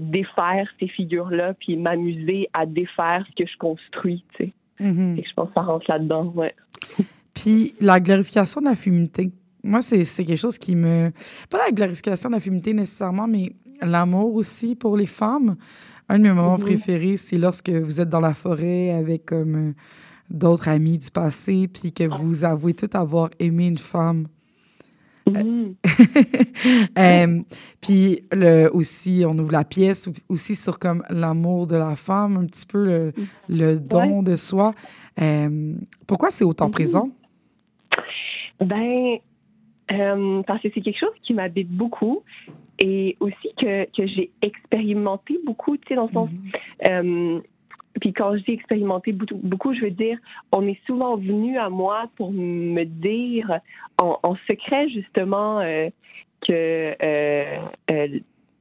[0.00, 4.52] défaire ces figures-là, puis m'amuser à défaire ce que je construis, tu sais.
[4.80, 5.16] Mhm.
[5.18, 6.54] Et je pense que ça rentre là-dedans, ouais.
[7.34, 9.30] Puis la glorification de la féminité.
[9.62, 11.10] Moi, c'est c'est quelque chose qui me...
[11.50, 15.56] Pas la glorification de la féminité nécessairement, mais l'amour aussi pour les femmes.
[16.08, 16.60] Un de mes moments Mhm.
[16.62, 19.72] préférés, c'est lorsque vous êtes dans la forêt avec comme euh,
[20.30, 24.28] d'autres amis du passé, puis que vous avouez tout avoir aimé une femme.
[25.28, 25.74] Mhm.
[26.98, 27.40] Euh,
[27.80, 32.46] puis le, aussi, on ouvre la pièce aussi sur comme l'amour de la femme, un
[32.46, 33.12] petit peu le,
[33.48, 34.74] le don de soi.
[35.20, 35.74] Euh,
[36.06, 37.10] pourquoi c'est autant présent?
[38.60, 39.18] Ben,
[39.92, 42.22] euh, parce que c'est quelque chose qui m'habite beaucoup
[42.78, 46.30] et aussi que, que j'ai expérimenté beaucoup, tu sais, dans le sens.
[46.88, 47.40] euh,
[48.00, 50.18] puis quand je dis expérimenté beaucoup, je veux dire,
[50.52, 53.60] on est souvent venu à moi pour me dire
[53.98, 55.88] en, secret justement euh,
[56.46, 57.58] que euh,
[57.90, 58.08] euh,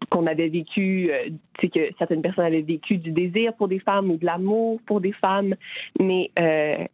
[0.10, 3.80] qu'on avait vécu, euh, tu sais, que certaines personnes avaient vécu du désir pour des
[3.80, 5.56] femmes ou de l'amour pour des femmes,
[6.00, 6.86] mais euh,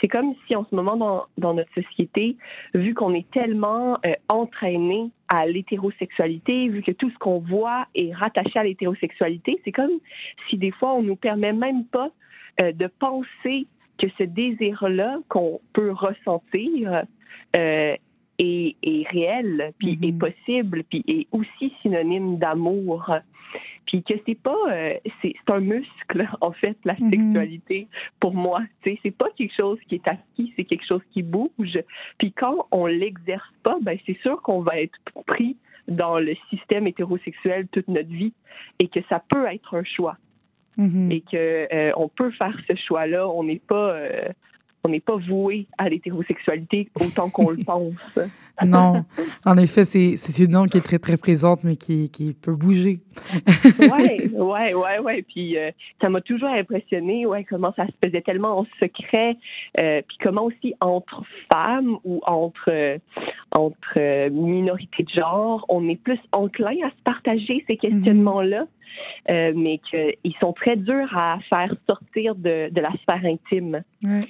[0.00, 2.36] c'est comme si en ce moment dans, notre société,
[2.74, 8.12] vu qu'on est tellement euh, entraîné à l'hétérosexualité, vu que tout ce qu'on voit est
[8.14, 10.00] rattaché à l'hétérosexualité, c'est comme
[10.48, 12.10] si des fois on nous permet même pas
[12.60, 13.66] euh, de penser
[13.98, 17.04] que ce désir-là qu'on peut ressentir
[17.56, 17.96] euh,
[18.40, 23.14] est, est réel, puis est possible, puis est aussi synonyme d'amour.
[23.86, 27.10] Puis que c'est pas, euh, c'est c'est un muscle en fait la Mhm.
[27.10, 27.88] sexualité
[28.20, 28.60] pour moi.
[28.82, 31.78] Tu sais, c'est pas quelque chose qui est acquis, c'est quelque chose qui bouge.
[32.18, 35.56] Puis quand on l'exerce pas, ben c'est sûr qu'on va être pris
[35.88, 38.32] dans le système hétérosexuel toute notre vie
[38.78, 40.16] et que ça peut être un choix
[40.76, 41.10] Mhm.
[41.10, 43.28] et que euh, on peut faire ce choix-là.
[43.28, 44.28] On n'est pas euh,
[44.84, 47.94] on n'est pas voué à l'hétérosexualité autant qu'on le pense.
[48.64, 49.04] Non,
[49.46, 52.54] en effet, c'est c'est une norme qui est très, très présente, mais qui, qui peut
[52.54, 53.00] bouger.
[53.78, 55.22] ouais, ouais, ouais, ouais.
[55.22, 55.70] Puis euh,
[56.00, 59.36] ça m'a toujours impressionné, ouais, comment ça se faisait tellement en secret,
[59.78, 61.22] euh, puis comment aussi entre
[61.52, 62.98] femmes ou entre euh,
[63.52, 68.66] entre minorités de genre, on est plus enclin à se partager ces questionnements-là,
[69.28, 73.82] euh, mais qu'ils sont très durs à faire sortir de, de la sphère intime.
[74.04, 74.28] Ouais.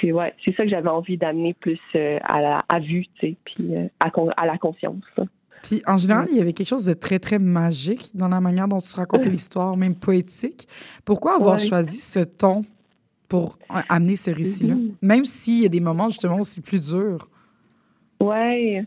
[0.00, 3.28] C'est ouais, c'est ça que j'avais envie d'amener plus euh, à la à vue, tu
[3.28, 5.02] sais, puis euh, à, con- à la conscience.
[5.62, 8.68] Puis en général, il y avait quelque chose de très, très magique dans la manière
[8.68, 10.66] dont tu racontais l'histoire, même poétique.
[11.04, 11.66] Pourquoi avoir Ouais.
[11.66, 12.64] choisi ce ton
[13.28, 14.74] pour euh, amener ce récit-là?
[14.74, 14.94] Mhm.
[15.02, 17.28] Même s'il y a des moments justement aussi plus durs.
[18.20, 18.84] Ouais.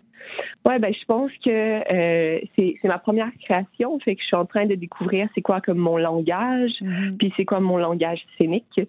[0.66, 4.46] Ouais, ben je pense que euh, c'est ma première création, fait que je suis en
[4.46, 6.74] train de découvrir c'est quoi comme mon langage,
[7.18, 8.82] puis c'est quoi mon langage scénique.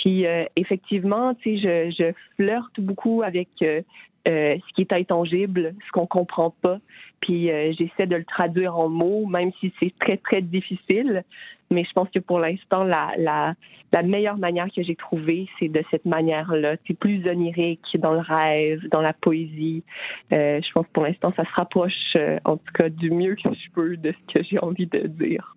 [0.00, 3.82] Puis euh, effectivement, tu sais, je, je flirte beaucoup avec euh,
[4.26, 6.78] euh, ce qui est intangible, ce qu'on comprend pas.
[7.20, 11.22] Puis euh, j'essaie de le traduire en mots, même si c'est très très difficile.
[11.70, 13.54] Mais je pense que pour l'instant, la, la,
[13.92, 16.76] la meilleure manière que j'ai trouvée, c'est de cette manière-là.
[16.86, 19.84] C'est plus onirique, dans le rêve, dans la poésie.
[20.32, 23.50] Euh, je pense que pour l'instant, ça se rapproche, en tout cas, du mieux que
[23.54, 25.54] je peux de ce que j'ai envie de dire.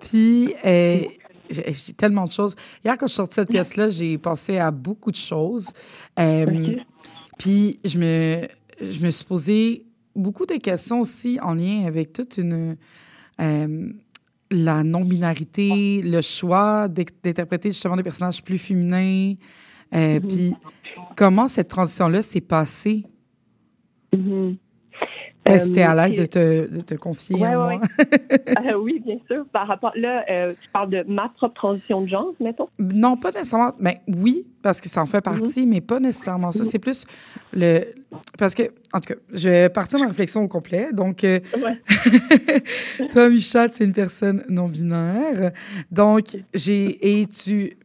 [0.00, 0.52] Puis,
[1.50, 2.54] j'ai tellement de choses.
[2.84, 5.68] Hier, quand je suis sortie cette pièce-là, j'ai pensé à beaucoup de choses.
[6.18, 6.76] Euh,
[7.38, 8.48] Puis, je me,
[8.80, 12.76] je me suis posé beaucoup de questions aussi en lien avec toute une.
[13.40, 13.88] euh,
[14.50, 19.34] la non-binarité, le choix d'interpréter justement des personnages plus féminins.
[19.94, 20.54] Euh, Puis,
[21.16, 23.04] comment cette transition-là s'est passée?
[25.46, 27.80] Est-ce que tu es à l'aise de te, de te confier Ouais, à ouais, moi?
[28.66, 29.44] Euh, oui, bien sûr.
[29.52, 32.68] Par rapport, là, euh, tu parles de ma propre transition de genre, mettons?
[32.78, 33.72] Non, pas nécessairement.
[33.78, 36.64] Mais oui, parce que ça en fait partie, mais pas nécessairement ça.
[36.64, 37.04] C'est plus
[37.52, 37.84] le,
[38.38, 40.88] parce que, en tout cas, je vais partir ma réflexion au complet.
[40.92, 41.40] Donc, euh,
[43.12, 45.52] toi, Michel, tu es une personne non-binaire.
[45.90, 47.76] Donc, j'ai, et tu,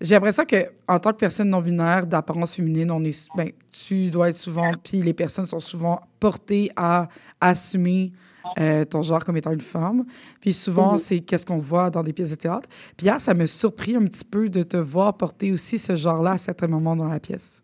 [0.00, 0.56] j'ai l'impression que
[0.88, 5.02] en tant que personne non-binaire d'apparence féminine, on est, ben, tu dois être souvent, puis
[5.02, 7.08] les personnes sont souvent portées à
[7.40, 8.12] assumer
[8.58, 10.04] euh, ton genre comme étant une femme.
[10.40, 10.98] Puis souvent, Mhm.
[10.98, 12.68] c'est qu'est-ce qu'on voit dans des pièces de théâtre.
[12.96, 16.32] Puis hier, ça me surpris un petit peu de te voir porter aussi ce genre-là
[16.32, 17.62] à certains moments dans la pièce.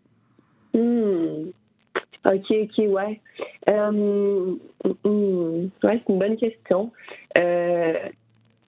[0.74, 1.49] Hmm.
[2.26, 3.20] OK, OK, ouais.
[3.66, 4.57] Hmm.
[5.05, 6.93] ouais, c'est une bonne question.
[7.37, 7.95] Euh,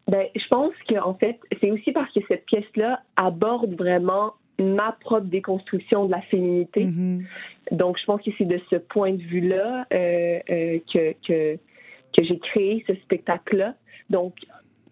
[0.09, 5.27] ben, je pense qu'en fait, c'est aussi parce que cette pièce-là aborde vraiment ma propre
[5.27, 6.87] déconstruction de la féminité.
[6.87, 7.25] Mm-hmm.
[7.73, 12.25] Donc, je pense que c'est de ce point de vue-là euh, euh, que, que, que
[12.25, 13.75] j'ai créé ce spectacle-là.
[14.09, 14.35] Donc,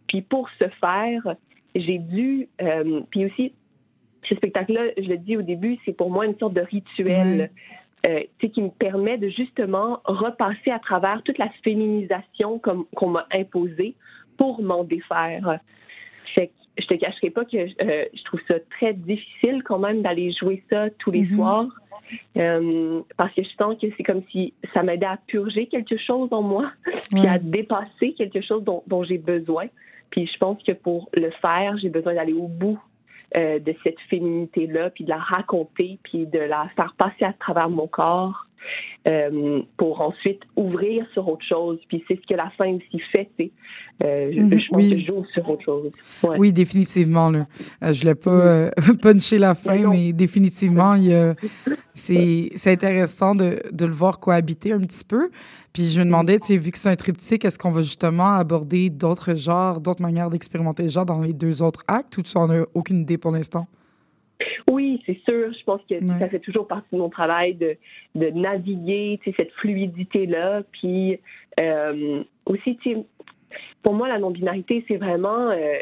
[0.06, 1.34] puis pour ce faire,
[1.74, 3.54] j'ai dû, euh, puis aussi,
[4.28, 7.50] ce spectacle-là, je le dis au début, c'est pour moi une sorte de rituel.
[8.04, 8.10] tu
[8.40, 13.96] sais, qui me permet de justement repasser à travers toute la féminisation qu'on m'a imposée
[14.36, 15.58] pour m'en défaire.
[16.34, 20.02] Fait que je te cacherai pas que euh, je trouve ça très difficile quand même
[20.02, 21.68] d'aller jouer ça tous les soirs.
[22.36, 26.28] Euh, parce que je sens que c'est comme si ça m'aidait à purger quelque chose
[26.30, 26.70] en moi,
[27.10, 29.66] puis à dépasser quelque chose dont, dont j'ai besoin.
[30.10, 32.78] Puis je pense que pour le faire, j'ai besoin d'aller au bout
[33.36, 37.68] euh, de cette féminité-là, puis de la raconter, puis de la faire passer à travers
[37.68, 38.46] mon corps
[39.06, 41.78] euh, pour ensuite ouvrir sur autre chose.
[41.88, 43.50] Puis c'est ce que la fin aussi fait, c'est
[44.04, 44.90] euh, je, Mhm, je pense oui.
[44.90, 45.90] que j'ouvre sur autre chose.
[46.22, 46.36] Ouais.
[46.38, 47.30] Oui, définitivement.
[47.30, 47.46] Là.
[47.82, 48.70] Euh, je ne voulais pas euh,
[49.02, 51.34] puncher la fin, mais définitivement, il y a-
[51.94, 55.30] c'est intéressant de, de le voir cohabiter un petit peu.
[55.72, 58.34] Puis je me demandais, tu sais, vu que c'est un triptyque, est-ce qu'on va justement
[58.34, 62.36] aborder d'autres genres, d'autres manières d'expérimenter le genre dans les deux autres actes ou tu
[62.36, 63.66] n'en as aucune idée pour l'instant?
[64.70, 65.52] Oui, c'est sûr.
[65.52, 67.76] Je pense que ça fait toujours partie de mon travail de,
[68.14, 70.62] de naviguer cette fluidité-là.
[70.72, 71.18] Puis
[71.58, 72.78] euh, aussi,
[73.82, 75.50] pour moi, la non-binarité, c'est vraiment.
[75.50, 75.78] euh,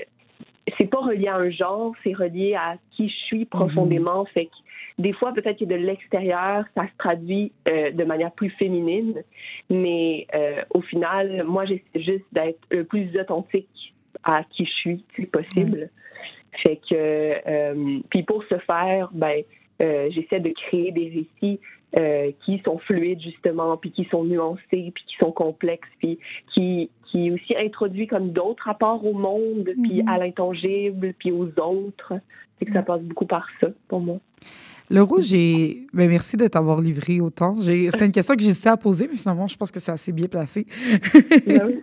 [0.79, 4.25] c'est pas relié à un genre, c'est relié à qui je suis profondément.
[4.25, 4.51] Fait que
[4.99, 9.23] des fois, peut-être que de l'extérieur, ça se traduit euh, de manière plus féminine.
[9.69, 10.27] Mais
[10.71, 15.91] au final, moi, j'essaie juste d'être le plus authentique à qui je suis, c'est possible.
[16.63, 19.43] Fait que, euh, puis pour ce faire, ben,
[19.83, 21.61] euh, j'essaie de créer des récits
[21.97, 26.19] euh, qui sont fluides justement, puis qui sont nuancés, puis qui sont complexes, puis
[26.53, 32.15] qui qui aussi introduit comme d'autres rapports au monde, puis à l'intangible, puis aux autres.
[32.59, 34.19] C'est que ça passe beaucoup par ça pour moi.
[34.91, 35.87] Le rouge est.
[35.95, 37.57] Ben, merci de t'avoir livré autant.
[37.61, 40.13] J'ai- C'était une question que j'hésitais à poser, mais finalement, je pense que c'est assez
[40.13, 40.67] bien placé.
[41.47, 41.81] Ben oui,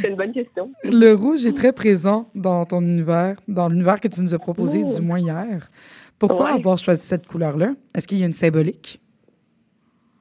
[0.00, 0.70] c'est une bonne question.
[0.84, 4.82] Le rouge est très présent dans ton univers, dans l'univers que tu nous as proposé,
[4.84, 4.96] Oh.
[4.96, 5.68] du moins hier.
[6.18, 6.58] Pourquoi Ouais.
[6.58, 7.74] avoir choisi cette couleur-là?
[7.94, 9.00] Est-ce qu'il y a une symbolique?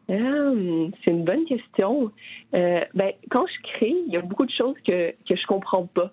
[0.09, 2.11] Hum, c'est une bonne question.
[2.53, 5.85] Euh, ben, quand je crée, il y a beaucoup de choses que, que je comprends
[5.85, 6.11] pas.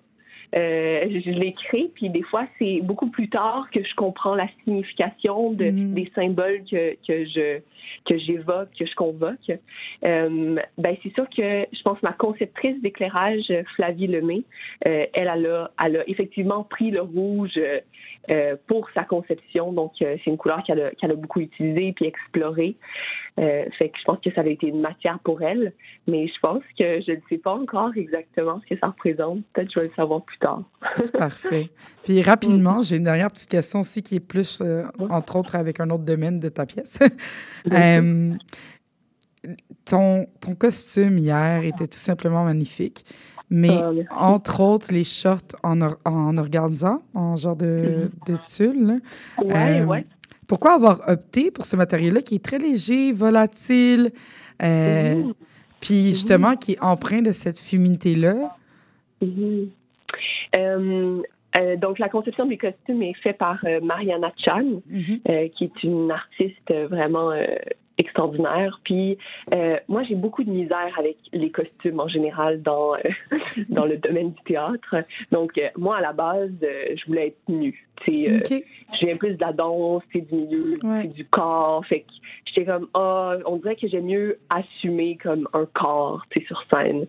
[0.55, 5.51] Euh, je, crée, puis des fois, c'est beaucoup plus tard que je comprends la signification
[5.51, 7.59] de, des symboles que, que je
[8.05, 9.51] que j'évoque, que je convoque.
[10.05, 14.43] Euh, ben, c'est sûr que je pense que ma conceptrice d'éclairage, Flavie Lemay,
[14.85, 17.59] euh, elle, elle a, elle a effectivement pris le rouge
[18.29, 19.73] euh, pour sa conception.
[19.73, 22.75] Donc, euh, c'est une couleur qu'elle a, beaucoup utilisée puis explorée.
[23.39, 25.73] Euh, fait que je pense que ça a été une matière pour elle,
[26.07, 29.39] mais je pense que je ne sais pas encore exactement ce que ça représente.
[29.53, 30.61] Peut-être que je vais le savoir plus tard.
[30.97, 31.69] C'est parfait.
[32.03, 34.61] Puis rapidement, j'ai une dernière petite question aussi qui est plus,
[34.99, 36.99] entre autres, avec un autre domaine de ta pièce.
[39.85, 43.03] Ton, ton costume hier était tout simplement magnifique.
[43.53, 43.77] Mais
[44.09, 49.01] Ah, entre autres, les shorts en, or- en organza, en genre de, de tulle.
[49.43, 49.51] Mhm.
[49.51, 50.03] Euh, Ouais.
[50.47, 54.11] Pourquoi avoir opté pour ce matériel-là qui est très léger, volatile,
[54.63, 55.33] euh, Mhm.
[55.81, 58.55] puis justement qui est empreint de cette féminité-là?
[59.21, 59.67] Mhm.
[60.57, 61.21] Euh,
[61.77, 64.63] donc, la conception du costume est faite par euh, Mariana Chan,
[65.29, 67.31] euh, qui est une artiste vraiment
[68.01, 68.79] extraordinaire.
[68.83, 69.17] Puis,
[69.53, 72.99] euh, moi, j'ai beaucoup de misère avec les costumes en général dans, euh,
[73.69, 74.95] dans le domaine du théâtre.
[75.31, 77.87] Donc, euh, moi, à la base, je voulais être nue.
[78.03, 78.63] Tu sais, euh, Ok.
[78.99, 81.07] Je viens plus de la danse, c'est du milieu, Ouais.
[81.07, 81.85] du corps.
[81.85, 82.11] Fait que
[82.53, 87.07] j'étais comme, ah, on dirait que j'aime mieux assumer comme un corps, tu sur scène.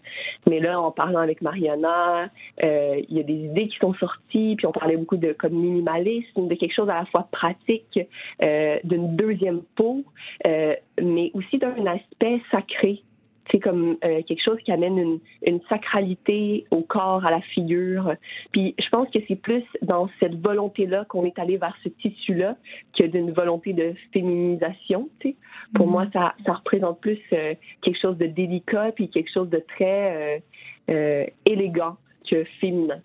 [0.49, 2.31] Mais là, en parlant avec Mariana,
[2.63, 5.55] euh, il y a des idées qui sont sorties, puis on parlait beaucoup de comme
[5.55, 7.99] minimalisme, de quelque chose à la fois pratique,
[8.43, 10.05] euh, d'une deuxième peau,
[10.47, 13.03] euh, mais aussi d'un aspect sacré
[13.51, 18.15] c'est comme euh, quelque chose qui amène une, une, sacralité au corps, à la figure.
[18.53, 22.57] Puis je pense que c'est plus dans cette volonté-là qu'on est allé vers ce tissu-là
[22.97, 25.09] que d'une volonté de féminisation.
[25.21, 25.37] Tu sais.
[25.75, 29.63] Pour moi, ça, ça représente plus euh, quelque chose de délicat puis quelque chose de
[29.77, 30.43] très
[30.91, 31.97] euh, élégant
[32.29, 33.01] que féminin.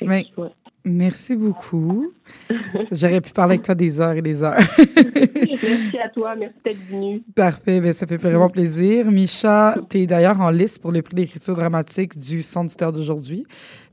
[0.00, 0.24] Mais,
[0.84, 2.12] Merci beaucoup.
[2.92, 4.56] J'aurais pu parler avec toi des heures et des heures.
[4.78, 6.34] merci à toi.
[6.36, 7.22] Merci d'être venu.
[7.34, 7.80] Parfait.
[7.80, 9.10] Bien, ça fait vraiment plaisir.
[9.10, 13.44] Micha, tu es d'ailleurs en liste pour le prix d'écriture dramatique du Centre du d'aujourd'hui.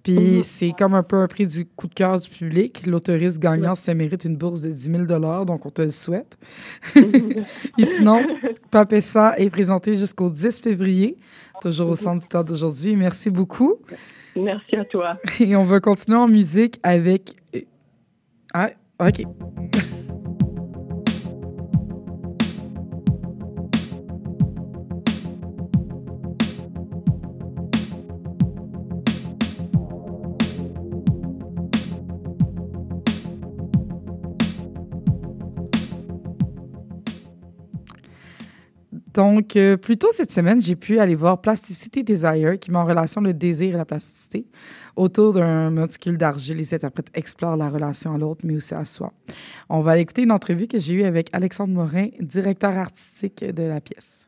[0.06, 2.86] Puis c'est comme un peu un prix du coup de cœur du public.
[2.86, 6.38] L'autoriste gagnant se mérite une bourse de 10 000 donc on te le souhaite.
[6.96, 8.22] et sinon,
[8.70, 11.18] Papessa est présenté jusqu'au 10 février,
[11.60, 12.96] toujours au Centre du d'aujourd'hui.
[12.96, 13.78] Merci beaucoup.
[14.36, 15.18] Merci à toi.
[15.40, 17.36] Et on va continuer en musique avec.
[18.54, 18.70] Ah,
[19.00, 19.26] OK.
[39.16, 42.84] Donc, euh, plus tôt cette semaine, j'ai pu aller voir Plasticity Desire, qui met en
[42.84, 44.46] relation le désir et la plasticité.
[44.98, 49.14] Autour d'un monticule d'argile, les interprètes explorent la relation à l'autre, mais aussi à soi.
[49.70, 53.64] On va aller écouter une entrevue que j'ai eue avec Alexandre Morin, directeur artistique de
[53.64, 54.28] la pièce.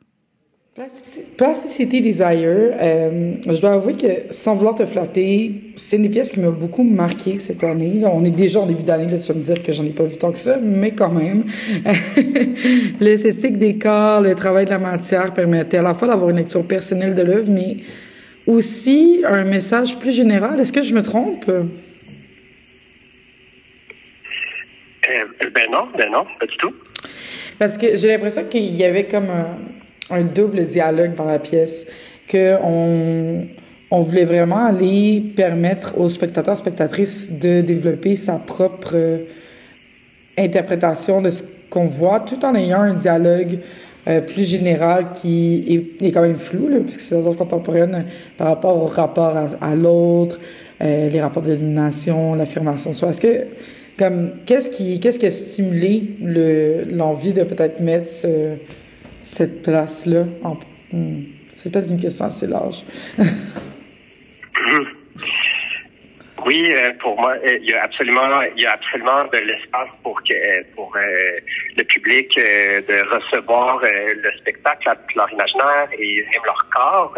[1.38, 6.32] Plasticity Desire, euh, je dois avouer que sans vouloir te flatter, c'est une des pièces
[6.32, 8.04] qui m'a beaucoup marqué cette année.
[8.06, 10.18] on est déjà en début d'année, tu vas me dire que j'en ai pas vu
[10.18, 11.46] tant que ça, mais quand même.
[13.00, 16.64] L'esthétique des corps, le travail de la matière permettait à la fois d'avoir une lecture
[16.68, 17.78] personnelle de l'œuvre, mais
[18.46, 20.60] aussi un message plus général.
[20.60, 21.50] Est-ce que je me trompe?
[21.50, 21.64] Euh,
[25.56, 26.76] ben non, ben non, pas du tout.
[27.58, 29.58] Parce que j'ai l'impression qu'il y avait comme un
[30.10, 31.86] un double dialogue dans la pièce,
[32.28, 33.48] que on,
[33.92, 39.20] on voulait vraiment aller permettre aux spectateurs, spectatrices de développer sa propre euh,
[40.38, 43.60] interprétation de ce qu'on voit, tout en ayant un dialogue
[44.08, 45.66] euh, plus général qui
[46.00, 48.06] est, est, quand même flou, là, puisque c'est la danse contemporaine
[48.38, 50.40] par rapport au rapport à, l'autre,
[50.82, 53.10] euh, les rapports de domination, l'affirmation de.
[53.10, 53.46] Est-ce que,
[53.98, 58.56] comme, qu'est-ce qui, qu'est-ce qui a stimulé le, l'envie de peut-être mettre ce,
[59.22, 60.26] cette place-là?
[60.92, 62.84] Hmm, c'est peut-être une question assez large.
[66.66, 70.22] Euh, pour moi, euh, il y a absolument, il y a absolument de l'espace pour
[70.24, 71.40] que, pour euh,
[71.78, 77.16] le public de recevoir le spectacle, leur imaginaire et même leur corps.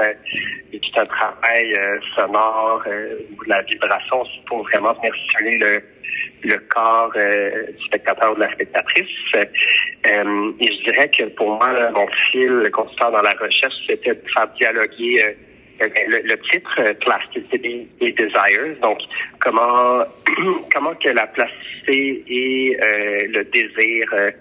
[0.74, 1.76] et tout un travail
[2.16, 8.36] sonore ou la vibration aussi pour vraiment venir stimuler le, le corps du spectateur ou
[8.36, 9.08] de la spectatrice.
[9.36, 14.48] et je dirais que pour moi, mon fil conducteur dans la recherche, c'était de faire
[14.60, 15.36] dialoguer
[15.80, 19.00] le, titre euh, Plasticity et Desires, donc
[19.40, 20.04] comment
[20.74, 24.32] comment que la plasticité et euh, le désir euh,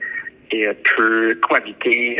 [0.51, 0.67] et,
[0.97, 2.17] peut cohabiter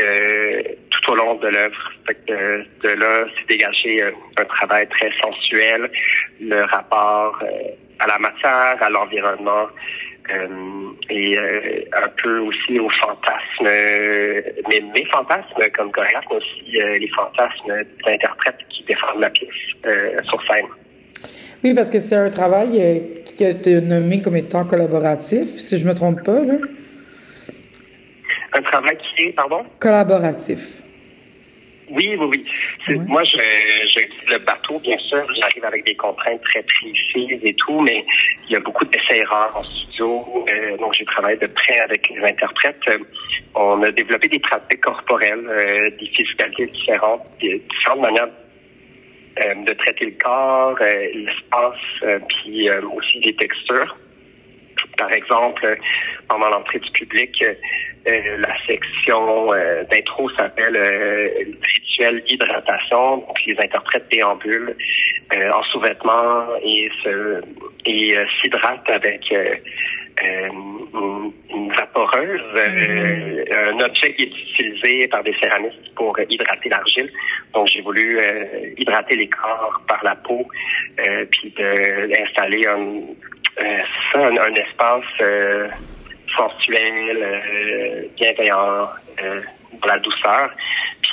[0.91, 1.93] tout au long de l'œuvre.
[2.27, 5.89] de là, c'est dégagé un travail très sensuel,
[6.39, 7.41] le rapport
[7.97, 9.67] à la matière, à l'environnement.
[11.09, 17.83] Et un peu aussi aux fantasmes, mais mes fantasmes comme chorégraphe, mais aussi les fantasmes
[18.05, 18.57] d'interprètes
[18.89, 19.49] défendre la pièce
[19.85, 20.65] euh, sur scène.
[21.63, 22.99] Oui, parce que c'est un travail euh,
[23.37, 26.41] qui a été nommé comme étant collaboratif, si je ne me trompe pas.
[26.41, 26.55] Là.
[28.53, 29.63] Un travail qui est, pardon?
[29.79, 30.81] Collaboratif.
[31.91, 32.43] Oui, oui,
[32.87, 32.99] oui.
[33.07, 35.25] Moi, je, je le bateau, bien sûr.
[35.39, 38.05] J'arrive avec des contraintes très précises et tout, mais
[38.47, 40.45] il y a beaucoup d'essais-erreurs en studio.
[40.49, 42.81] Euh, donc, j'ai travaillé de près avec les interprètes.
[43.55, 45.45] on a développé des pratiques corporelles,
[45.99, 48.29] des physicalités différentes, des différentes manières
[49.41, 53.95] euh, de traiter le corps, euh, l'espace, euh, puis aussi des textures.
[54.97, 55.77] Par exemple,
[56.27, 57.43] pendant l'entrée du public,
[58.05, 59.47] la section
[59.91, 60.77] d'intro s'appelle
[61.61, 63.17] rituel hydratation.
[63.17, 64.75] Donc, les interprètes déambulent
[65.31, 67.41] en sous-vêtements et se
[67.85, 69.31] et s'hydratent avec
[70.21, 73.53] une, une, vaporeuse, mm-hmm.
[73.53, 77.11] un objet qui est utilisé par des céramistes pour hydrater l'argile.
[77.53, 78.45] Donc, j'ai voulu euh,
[78.77, 80.47] hydrater les corps par la peau,
[80.99, 83.01] euh, puis d'installer un,
[83.63, 83.81] euh,
[84.15, 85.73] un, un, espace
[86.39, 88.89] sensuel, bienveillant,
[89.79, 90.49] pour la douceur.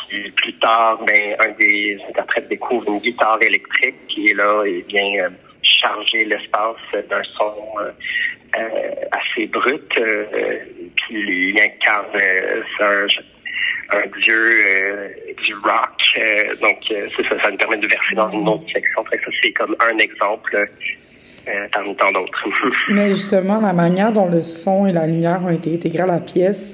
[0.09, 4.85] Puis plus tard, ben, un des interprètes découvre une guitare électrique qui est là et
[4.89, 5.29] vient
[5.63, 6.77] charger l'espace
[7.11, 7.55] d'un son
[8.55, 9.89] assez brut.
[10.97, 12.07] puis il incarne
[13.91, 15.09] un, dieu euh,
[15.45, 16.03] du rock.
[16.19, 19.05] Euh, donc, euh, ça, nous permet de verser dans une autre section.
[19.11, 20.69] Ça, c'est comme un exemple
[21.49, 22.45] euh, parmi tant d'autres.
[22.91, 26.21] Mais justement, la manière dont le son et la lumière ont été intégrés à la
[26.21, 26.73] pièce,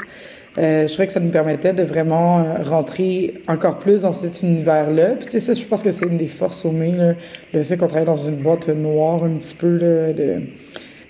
[0.58, 4.42] euh, je trouvais que ça nous permettait de vraiment euh, rentrer encore plus dans cet
[4.42, 5.12] univers-là.
[5.12, 7.14] Puis tu sais, ça, je pense que c'est une des forces au mai, là,
[7.54, 10.42] le fait qu'on travaille dans une boîte noire un petit peu, là, de...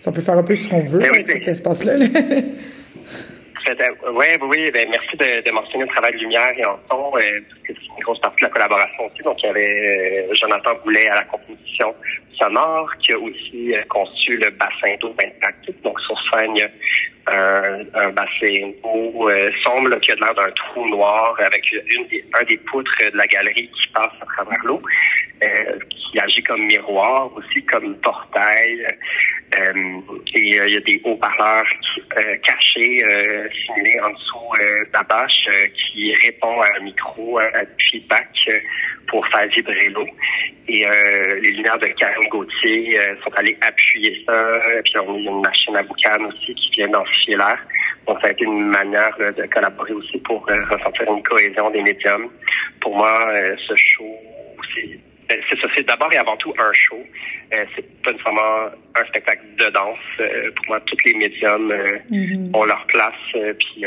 [0.01, 1.97] Ça, on peut faire un peu ce qu'on veut Ben oui, avec cet espace-là.
[1.97, 2.07] là.
[3.67, 4.71] Oui, oui, oui.
[4.71, 7.73] Ben, merci de, de mentionner le travail de lumière et en son, euh, parce que
[7.75, 9.23] c'est une grosse partie de la collaboration aussi.
[9.23, 11.95] Donc, il y avait euh, Jonathan Boulet à la composition
[12.39, 15.75] sonore, qui a aussi euh, conçu le bassin d'eau interactif.
[15.83, 16.71] Donc, sur scène, il y a
[17.29, 22.25] un, un bassin d'eau euh, sombre qui a l'air d'un trou noir avec une des,
[22.35, 24.83] un des poutres de la galerie qui passe à travers l'eau,
[25.43, 28.87] euh, qui agit comme miroir, aussi comme portail.
[29.59, 30.01] Euh,
[30.35, 31.67] et euh, il y a des haut-parleurs
[32.17, 36.85] euh, cachés, euh, simulés en dessous euh, de la bâche, euh, qui répond à un
[36.85, 38.59] micro, à un feedback euh,
[39.09, 40.07] pour faire vibrer l'eau.
[40.69, 44.33] Et euh, les lumières de Karen Gauthier euh, sont allées appuyer ça.
[44.33, 47.59] euh, Puis on a une machine à boucan aussi qui vient densifier l'air.
[48.07, 51.71] Donc ça a été une manière là, de collaborer aussi pour euh, ressentir une cohésion
[51.71, 52.31] des médiums.
[52.81, 54.17] Pour moi, euh, ce show,
[54.75, 54.99] c'est
[55.49, 56.99] c'est ça, c'est d'abord et avant tout un show.
[57.53, 59.99] Euh, c'est pas nécessairement un spectacle de danse.
[60.21, 61.99] Euh, pour moi, tous les médiums euh,
[62.55, 63.15] ont leur place.
[63.33, 63.85] puis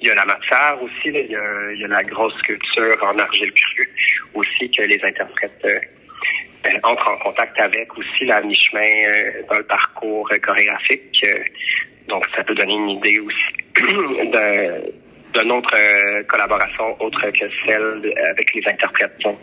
[0.00, 1.06] il y a la matière aussi.
[1.06, 3.90] Il y, a, il y a la grosse sculpture en argile crue
[4.34, 10.28] aussi que les interprètes euh, entrent en contact avec aussi la mi-chemin dans le parcours
[10.42, 11.24] chorégraphique.
[12.08, 15.76] Donc, ça peut donner une idée aussi de d'une autre
[16.28, 19.18] collaboration autre que celle avec les interprètes.
[19.22, 19.38] Donc,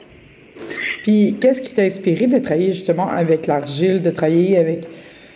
[1.02, 4.86] Puis, qu'est-ce qui t'a inspiré de travailler justement avec l'argile, de travailler avec.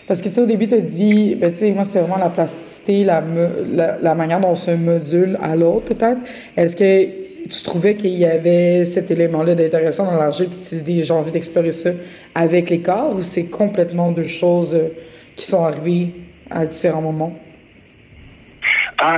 [0.08, 2.18] Parce que tu sais, au début, tu as dit, ben, tu sais, moi, c'est vraiment
[2.18, 3.22] la plasticité, la,
[3.70, 6.22] la, la manière dont on se module à l'autre, peut-être.
[6.56, 10.84] Est-ce que tu trouvais qu'il y avait cet élément-là d'intéressant dans l'argile, puis tu te
[10.84, 11.92] dis, j'ai envie d'explorer ça
[12.36, 14.90] avec les corps, ou c'est complètement deux choses euh,
[15.36, 16.14] qui sont arrivées
[16.50, 17.34] à différents moments?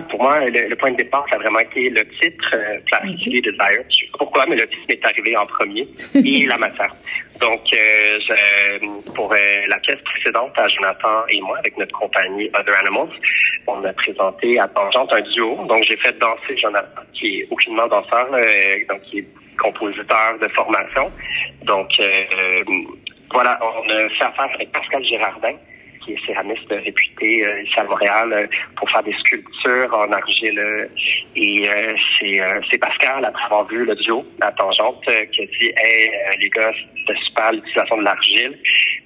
[0.09, 3.41] Pour moi, le, le point de départ, ça a vraiment été le titre, euh, Plasticity
[3.41, 3.83] Desire.
[3.89, 6.93] Je sais pas pourquoi, mais le titre m'est arrivé en premier, et la matière.
[7.39, 12.49] Donc, euh, je- pour euh, la pièce précédente à Jonathan et moi, avec notre compagnie
[12.53, 13.09] Other Animals,
[13.67, 15.65] on a présenté à Tangente un duo.
[15.67, 18.43] Donc, j'ai fait danser Jonathan, qui est aucunement danseur, euh,
[18.89, 19.27] donc qui est
[19.61, 21.11] compositeur de formation.
[21.63, 22.63] Donc, euh,
[23.31, 25.53] voilà, on a fait affaire avec Pascal Girardin,
[26.03, 30.59] qui est céramiste réputé euh, ici à Montréal euh, pour faire des sculptures en argile.
[30.59, 30.87] euh,
[31.35, 35.41] et euh, c'est euh, c'est Pascal, après avoir vu le duo, la tangente, euh, qui
[35.41, 38.57] a dit Hey, euh, les gars, c'était super l'utilisation de l'argile.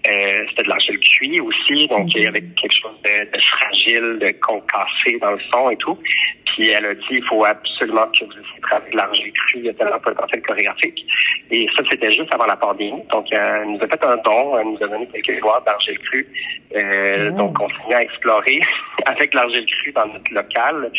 [0.08, 4.20] Euh, c'était de l'argile cuit aussi, donc il y avait quelque chose de, de fragile,
[4.20, 5.98] de concassé dans le son et tout.
[6.46, 9.60] Puis elle a dit il faut absolument que vous essayiez de travailler de l'argile crue,
[9.60, 11.06] il y a tellement de potentiel chorégraphique.
[11.52, 13.02] Et ça, c'était juste avant la pandémie.
[13.12, 16.00] Donc, euh, elle nous a fait un don, elle nous a donné quelques boîtes d'argile
[16.00, 16.28] crue.
[16.76, 18.60] Euh, Donc, on s'est mis à explorer
[19.06, 20.92] avec l'argile crue dans notre local.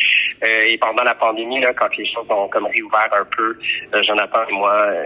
[0.44, 3.56] Euh, et pendant la pandémie, là, quand les choses ont comme réouvert un peu,
[3.94, 5.04] euh, Jonathan et moi, euh,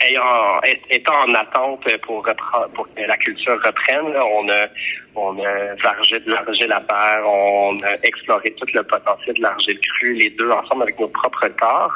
[0.00, 0.60] ayant,
[0.90, 2.26] étant en attente pour,
[2.74, 4.66] pour que la culture reprenne, là, on a,
[5.14, 6.82] on a vargé de l'argile à
[7.26, 11.48] on a exploré tout le potentiel de l'argile crue, les deux ensemble avec nos propres
[11.60, 11.92] corps.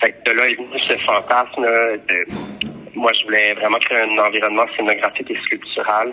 [0.00, 2.26] Fait que de là est venu ce fantasme de,
[2.94, 6.12] moi je voulais vraiment créer un environnement scénographique et sculptural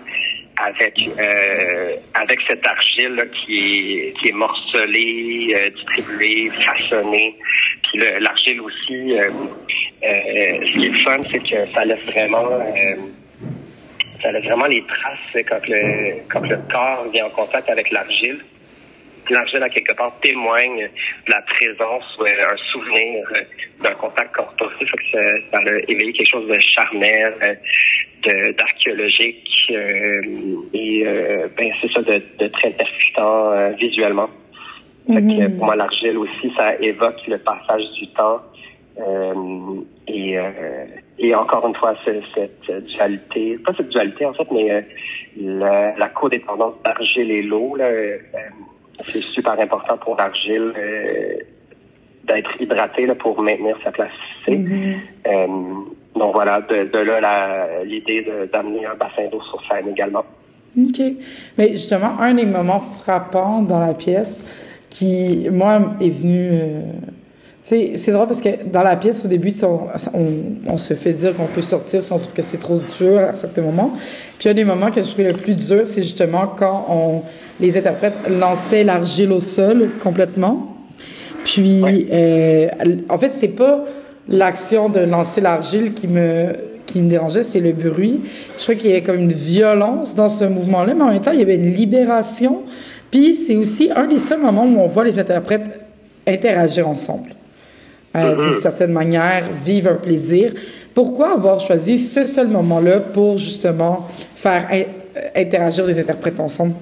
[0.57, 7.35] avec euh, avec cette argile là, qui est qui est morcelée, euh, distribuée, façonnée.
[7.83, 9.29] Puis le- l'argile aussi, euh, euh,
[10.05, 12.95] ce qui est le fun, c'est que ça laisse vraiment euh,
[14.21, 18.39] ça laisse vraiment les traces quand le quand le corps vient en contact avec l'argile.
[19.27, 20.87] L'argile, à quelque part, témoigne
[21.25, 23.41] de la présence ou euh, un souvenir euh,
[23.81, 24.77] d'un contact corporel.
[24.79, 25.19] Que ça,
[25.51, 27.33] ça a éveillé quelque chose de charnel,
[28.27, 30.21] euh, d'archéologique euh,
[30.73, 34.29] et euh, ben, c'est ça, de, de très percutant euh, visuellement.
[35.07, 38.41] Que, euh, pour moi, l'argile aussi, ça évoque le passage du temps.
[38.99, 40.85] Euh, et, euh,
[41.19, 44.81] et encore une fois, cette dualité, pas cette dualité en fait, mais euh,
[45.37, 47.77] la, la codépendance d'argile et l'eau,
[49.05, 50.71] c'est super important pour l'argile
[52.23, 54.97] d'être hydraté là, pour maintenir sa plasticité.
[55.27, 55.47] Euh,
[56.15, 60.23] donc voilà, de, de là l'idée d'amener un bassin d'eau sur scène également.
[60.77, 61.01] OK.
[61.57, 64.43] Mais justement, un des moments frappants dans la pièce
[64.89, 66.49] qui, moi, est venu.
[66.51, 66.83] euh,
[67.65, 70.27] c'est drôle parce que dans la pièce, au début, on, on,
[70.67, 73.33] on se fait dire qu'on peut sortir si on trouve que c'est trop dur à
[73.33, 73.91] certains moments.
[74.37, 77.21] Puis un des moments que je trouvais le plus dur, c'est justement quand on,
[77.59, 80.75] les interprètes lançaient l'argile au sol complètement.
[81.43, 82.67] Puis, euh,
[83.09, 83.83] en fait, c'est pas
[84.27, 86.53] l'action de lancer l'argile qui me
[86.85, 88.21] qui me dérangeait, c'est le bruit.
[88.59, 91.31] Je crois qu'il y avait comme une violence dans ce mouvement-là, mais en même temps,
[91.31, 92.61] il y avait une libération.
[93.09, 95.81] Puis c'est aussi un des seuls moments où on voit les interprètes
[96.27, 97.34] interagir ensemble.
[98.15, 100.53] Euh, D'une certaine manière, vivre un plaisir.
[100.93, 104.83] Pourquoi avoir choisi ce seul moment-là pour justement faire in-
[105.35, 106.75] interagir les interprètes ensemble?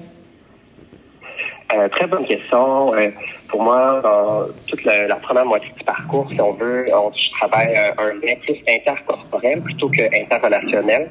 [1.74, 2.94] Euh, très bonne question.
[2.94, 3.08] Euh,
[3.48, 7.30] pour moi, dans toute la, la première moitié du parcours, si on veut, on, je
[7.32, 11.10] travaille euh, un lien plus intercorporel plutôt que interrelationnel.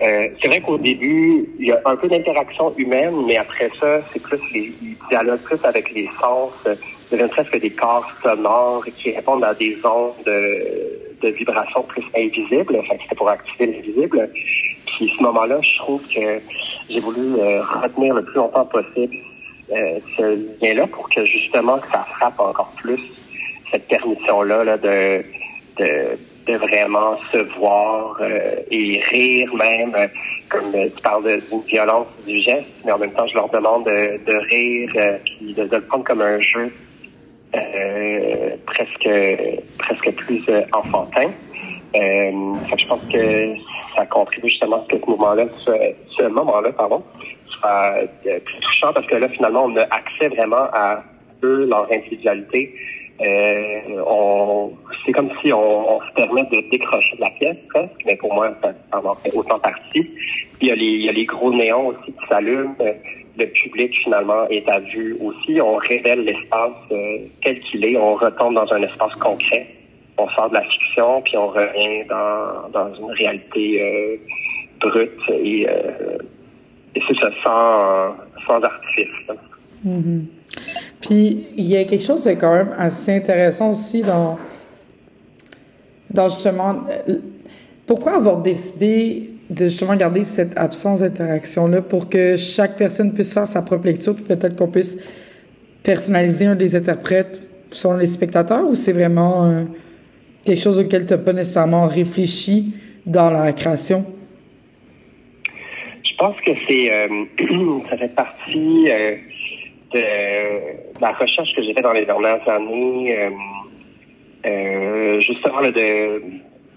[0.00, 3.98] Euh, c'est vrai qu'au début, il y a un peu d'interaction humaine, mais après ça,
[4.12, 6.52] c'est plus les, ils dialoguent plus avec les sens,
[7.08, 12.04] euh, deviennent presque des corps sonores qui répondent à des ondes de, de vibrations plus
[12.16, 12.80] invisibles.
[12.88, 14.30] Fait que c'était pour activer l'invisible.
[14.86, 16.40] Puis ce moment-là, je trouve que
[16.88, 19.16] j'ai voulu euh, retenir le plus longtemps possible
[19.70, 23.00] euh, ce lien-là pour que justement que ça frappe encore plus
[23.70, 25.22] cette permission-là là, de,
[25.76, 30.06] de, de vraiment se voir euh, et rire même, euh,
[30.48, 33.84] comme euh, tu parles d'une violence du geste, mais en même temps je leur demande
[33.84, 36.72] de, de rire, puis de le prendre comme un jeu
[37.54, 39.08] euh, presque
[39.78, 41.30] presque plus euh, enfantin.
[41.96, 43.54] Euh, je pense que
[43.96, 45.44] ça contribue justement à ce que ce moment-là,
[46.18, 47.02] ce, moment-là, pardon,
[47.46, 47.94] soit
[48.44, 51.02] plus touchant parce que là, finalement, on a accès vraiment à
[51.42, 52.74] eux, leur individualité.
[53.20, 54.72] Euh, on,
[55.04, 58.32] c'est comme si on, on se permet de décrocher de la pièce presque, mais pour
[58.34, 60.02] moi, ça, ça en fait autant partie.
[60.02, 62.74] Puis il y a les, il y a les gros néons aussi qui s'allument.
[62.80, 62.92] Euh,
[63.40, 65.60] Le public, finalement, est à vue aussi.
[65.60, 67.96] On révèle l'espace euh, tel qu'il est.
[67.96, 69.64] On retombe dans un espace concret.
[70.16, 74.16] On sort de la fiction, puis on revient dans, dans une réalité euh,
[74.80, 76.18] brute et, euh,
[76.96, 79.14] et c'est ça, sans, sans artifice.
[79.28, 79.34] là.
[81.08, 84.38] Puis il y a quelque chose de quand même assez intéressant aussi dans,
[86.10, 87.14] dans justement euh,
[87.86, 93.48] pourquoi avoir décidé de justement garder cette absence d'interaction-là pour que chaque personne puisse faire
[93.48, 94.98] sa propre lecture, puis peut-être qu'on puisse
[95.82, 97.40] personnaliser un des interprètes
[97.70, 99.64] selon les spectateurs, ou c'est vraiment euh,
[100.44, 102.74] quelque chose auquel tu n'as pas nécessairement réfléchi
[103.06, 104.04] dans la création?
[106.02, 107.24] Je pense que c'est euh,
[107.88, 109.16] ça fait partie euh,
[109.94, 113.30] de la recherche que j'ai faite dans les dernières années, euh,
[114.46, 116.20] euh, justement là, de,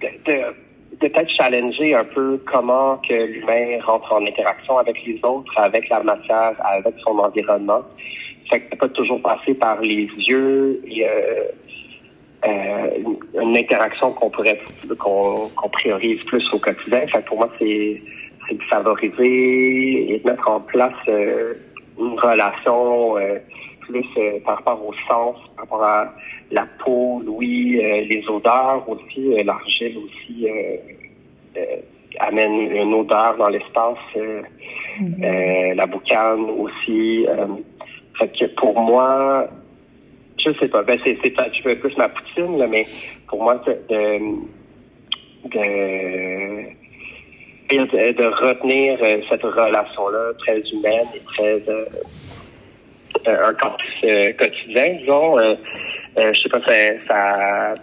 [0.01, 0.31] de, de,
[1.01, 5.89] de peut-être challenger un peu comment que l'humain rentre en interaction avec les autres, avec
[5.89, 7.81] la matière, avec son environnement.
[8.49, 11.43] Fait que ça peut toujours passer par les yeux euh,
[12.47, 12.87] euh,
[13.41, 14.59] une, interaction qu'on pourrait
[14.97, 17.01] qu'on qu'on priorise plus au quotidien.
[17.07, 18.01] Fait que pour moi, c'est
[18.47, 21.53] c'est de favoriser et de mettre en place euh,
[22.05, 23.39] une relation euh,
[23.81, 26.13] plus euh, par rapport au sens, par rapport à
[26.51, 30.77] la peau, l'ouïe, euh, les odeurs aussi, euh, l'argile aussi euh,
[31.57, 31.77] euh,
[32.19, 34.41] amène une odeur dans l'espace, euh,
[35.23, 37.25] euh, la boucane aussi.
[37.27, 37.47] euh,
[38.19, 39.47] fait que pour moi,
[40.37, 42.85] je sais pas, ben c'est peut-être un peu plus ma poutine, là, mais
[43.27, 44.19] pour moi, c'est de,
[45.45, 46.80] de,
[47.77, 51.85] de, retenir euh, cette relation-là très humaine et très euh,
[53.27, 55.37] euh, un campus quotidien, disons.
[56.17, 56.73] Je sais pas, ça,
[57.07, 57.75] ça,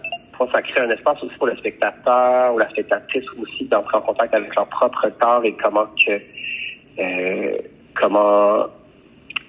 [0.53, 4.33] ça crée un espace aussi pour le spectateur ou la spectatrice aussi d'entrer en contact
[4.33, 6.21] avec leur propre corps et comment que
[7.95, 8.67] comment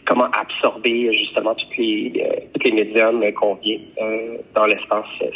[0.06, 2.12] comment absorber justement les
[2.54, 3.78] tous les médiums qu'on vient
[4.54, 5.30] dans l'espace euh,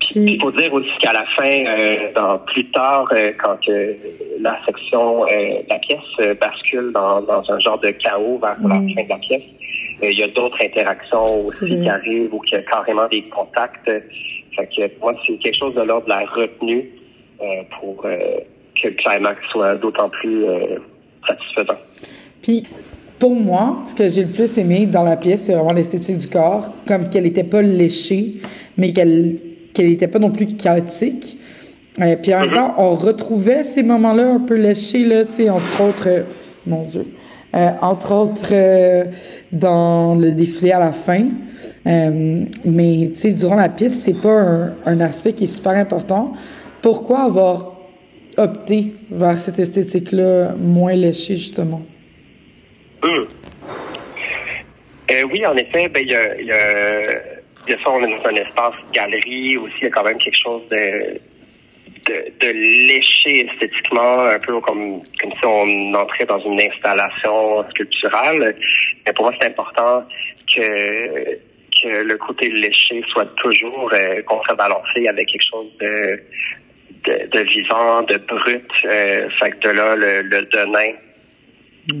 [0.00, 0.34] scénique.
[0.34, 3.94] Il faut dire aussi qu'à la fin, euh, dans plus tard, euh, quand euh,
[4.40, 5.26] la section, euh,
[5.68, 9.18] la pièce euh, bascule dans, dans un genre de chaos vers la fin de la
[9.18, 9.42] pièce,
[10.02, 13.22] euh, il y a d'autres interactions aussi qui arrivent ou qu'il y a carrément des
[13.22, 13.90] contacts.
[14.56, 16.90] Fait que pour moi, c'est quelque chose de l'ordre de la retenue
[17.40, 17.44] euh,
[17.78, 18.16] pour euh,
[18.80, 20.78] que le climax soit d'autant plus euh,
[21.26, 21.78] satisfaisant.
[22.42, 22.66] Puis,
[23.18, 26.28] pour moi, ce que j'ai le plus aimé dans la pièce, c'est vraiment l'esthétique du
[26.28, 28.34] corps, comme qu'elle n'était pas léchée,
[28.76, 29.38] mais qu'elle
[29.78, 31.38] qu'elle n'était pas non plus chaotique.
[32.00, 35.50] Euh, puis en même temps, on retrouvait ces moments-là un peu léchés, là, tu sais,
[35.50, 36.22] entre autres, euh,
[36.66, 37.06] mon Dieu,
[37.54, 38.54] euh, entre autres
[39.52, 41.26] dans le défilé à la fin.
[41.84, 46.32] Mais tu sais, durant la pièce, c'est pas un, un aspect qui est super important.
[46.82, 47.76] Pourquoi avoir
[48.36, 51.82] opté vers cette esthétique-là moins léchée, justement?
[55.10, 57.37] Euh, oui, en effet, ben il y a, il y a,
[57.74, 60.38] a ça, on est dans un espace galerie aussi, il y a quand même quelque
[60.38, 61.20] chose de
[62.06, 68.56] de, de lécher esthétiquement, un peu comme comme si on entrait dans une installation sculpturale.
[69.04, 70.04] Mais pour moi, c'est important
[70.54, 71.38] que
[71.82, 76.20] que le côté léché soit toujours euh, contrebalancé avec quelque chose de,
[77.04, 78.70] de, de vivant, de brut.
[78.84, 80.94] Euh, fait que de là, le, le denain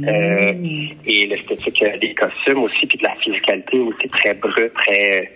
[0.06, 5.32] euh, et l'esthétique des costumes aussi, puis de la physicalité aussi très brut, très,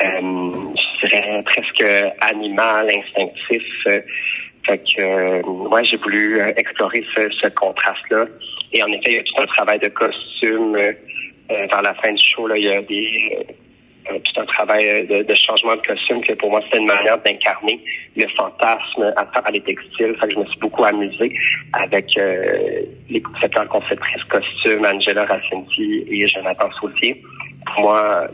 [0.00, 1.84] je dirais, presque
[2.20, 3.62] animal, instinctif.
[3.86, 4.00] Euh,
[4.66, 8.26] fait que, euh, ouais, j'ai voulu euh, explorer ce, ce contraste-là.
[8.72, 10.76] Et en effet, il y a tout un travail de costume.
[10.76, 10.92] euh,
[11.50, 14.44] euh, vers la fin du show, là, il y a des, euh, euh, tout un
[14.46, 17.80] travail euh, de, de changement de costume que pour moi, c'était une manière d'incarner
[18.16, 20.14] le fantasme à travers les textiles.
[20.20, 21.32] Fait que je me suis beaucoup amusée
[21.72, 27.22] avec euh, les concepteurs conceptrices costumes, Angela Racenti et Jonathan Sautier.
[27.80, 28.28] Moi,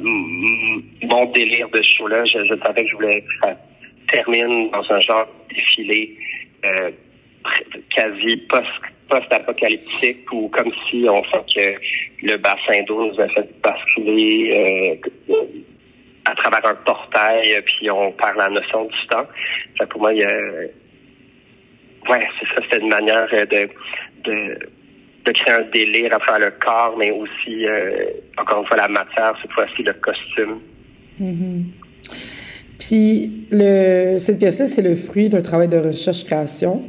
[1.02, 3.56] mon délire de ce show-là, je, savais que je voulais que ça
[4.08, 6.16] termine dans un genre défilé
[6.64, 6.90] euh,
[7.94, 8.68] quasi post
[9.08, 15.34] post-apocalyptique ou comme si on sent que le bassin d'eau nous a fait basculer euh,
[16.24, 19.26] à travers un portail, euh, puis on perd la notion du temps.
[19.78, 20.38] Que pour moi, il y a...
[22.08, 24.58] Ouais, c'est ça, c'est une manière de,
[25.24, 28.06] de créer un délire à travers le corps, mais aussi, euh,
[28.36, 30.58] encore une fois, la matière, cette fois-ci, le costume.
[31.18, 31.64] Mhm.
[32.78, 36.82] Puis, le, cette pièce-là, c'est le fruit d'un travail de recherche-création.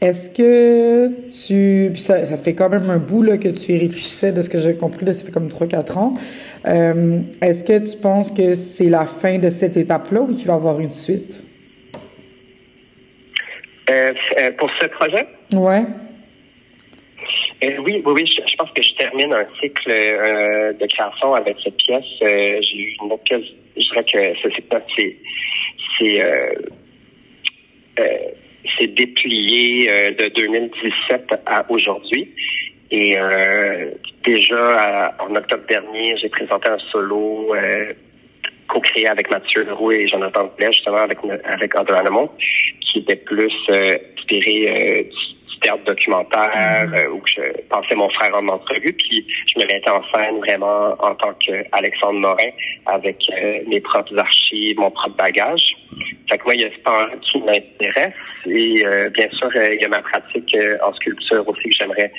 [0.00, 1.90] Est-ce que tu.
[1.92, 4.50] Puis ça, ça fait quand même un bout là, que tu y réfléchissais, de ce
[4.50, 6.14] que j'ai compris, là, ça fait comme 3-4 ans.
[6.66, 10.54] Euh, Est-ce que tu penses que c'est la fin de cette étape-là ou qu'il va
[10.54, 11.42] y avoir une suite?
[13.88, 14.12] Euh,
[14.58, 15.84] pour ce projet, Ouais.
[17.64, 21.32] Euh, oui, oui, oui, je, je pense que je termine un cycle euh, de création
[21.34, 22.04] avec cette pièce.
[22.22, 23.44] Euh, J'ai eu une autre pièce,
[23.76, 25.16] je dirais que ce cycle c'est
[25.98, 26.52] c'est euh,
[28.00, 28.04] euh,
[28.78, 32.30] c'est déplié euh, de 2017 à aujourd'hui.
[32.90, 33.16] Et
[34.24, 37.52] déjà à- en octobre dernier, j'ai présenté un solo
[38.68, 42.28] co-créé avec Mathieu Leroux et Jonathan Blais, justement avec avec Other Animal,
[42.80, 45.16] qui était plus inspiré du
[45.60, 50.02] théâtre documentaire euh, où je passais mon frère en entrevue, puis je me mettais en
[50.12, 52.50] scène vraiment en tant qu'Alexandre Morin
[52.86, 55.76] avec euh, mes propres archives, mon propre bagage.
[56.28, 58.14] Fait que moi, il y a ce pan qui m'intéresse
[58.46, 62.12] et euh, bien sûr, euh, il y a ma pratique en sculpture aussi que j'aimerais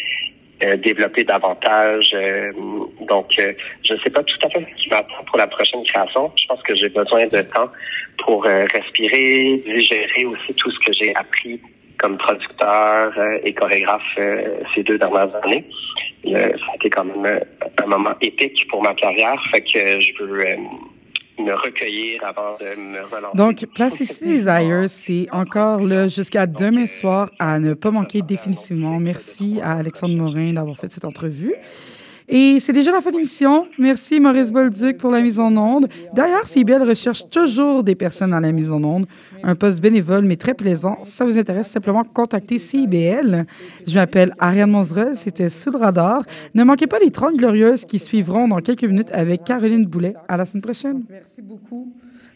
[0.78, 2.16] développer davantage.
[3.08, 6.32] Donc, je ne sais pas tout à fait ce qui m'attend pour la prochaine création.
[6.36, 7.70] Je pense que j'ai besoin de temps
[8.26, 11.62] pour respirer, digérer aussi tout ce que j'ai appris
[11.98, 15.66] comme producteur euh, et chorégraphe euh, ces deux dernières années.
[16.26, 17.42] Euh, ça a été quand même
[17.84, 19.42] un moment épique pour ma carrière.
[19.52, 20.46] Fait que je veux
[21.40, 23.38] me recueillir avant de me relancer.
[23.38, 29.00] Donc, Plasticity Desire, c'est encore là jusqu'à demain soir à ne pas manquer définitivement.
[29.00, 31.54] Merci à Alexandre Morin d'avoir fait cette entrevue.
[32.30, 33.68] Et c'est déjà la fin de l'émission.
[33.78, 35.88] Merci Maurice Bolduc pour la mise en onde.
[36.14, 39.06] D'ailleurs, CBL recherche toujours des personnes dans la mise en onde.
[39.44, 41.00] Un poste bénévole, mais très plaisant.
[41.04, 43.46] Si ça vous intéresse, simplement contactez CIBL.
[43.88, 46.24] Je m'appelle Ariane Monzerel, c'était Sous le radar.
[46.54, 50.16] Ne manquez pas les 30 glorieuses qui suivront dans quelques minutes avec Caroline Boulet.
[50.28, 51.04] À la semaine prochaine.
[51.10, 51.94] Merci beaucoup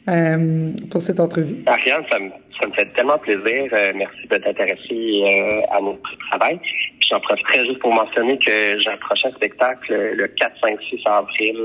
[0.10, 1.64] euh, pour cette entrevue.
[1.68, 2.30] Ariane, ça me,
[2.60, 3.70] ça me fait tellement plaisir.
[3.72, 6.60] Euh, merci de t'intéresser euh, à notre travail.
[6.60, 11.00] Puis j'en profiterai juste pour mentionner que j'ai un prochain spectacle le 4, 5, 6
[11.06, 11.56] avril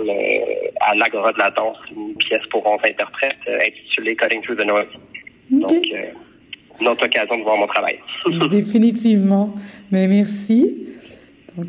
[0.81, 4.87] à l'Agora de la danse, une pièce pour 11 interprètes intitulée Cutting Through the Noise.
[5.51, 5.87] Donc,
[6.81, 7.99] une autre occasion de voir mon travail.
[8.51, 9.55] Définitivement.
[9.91, 10.89] Mais merci.
[11.57, 11.69] Donc,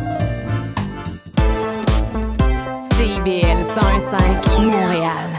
[3.73, 5.29] 105 Montréal.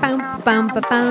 [0.00, 1.06] Pam, pam, pam, pam.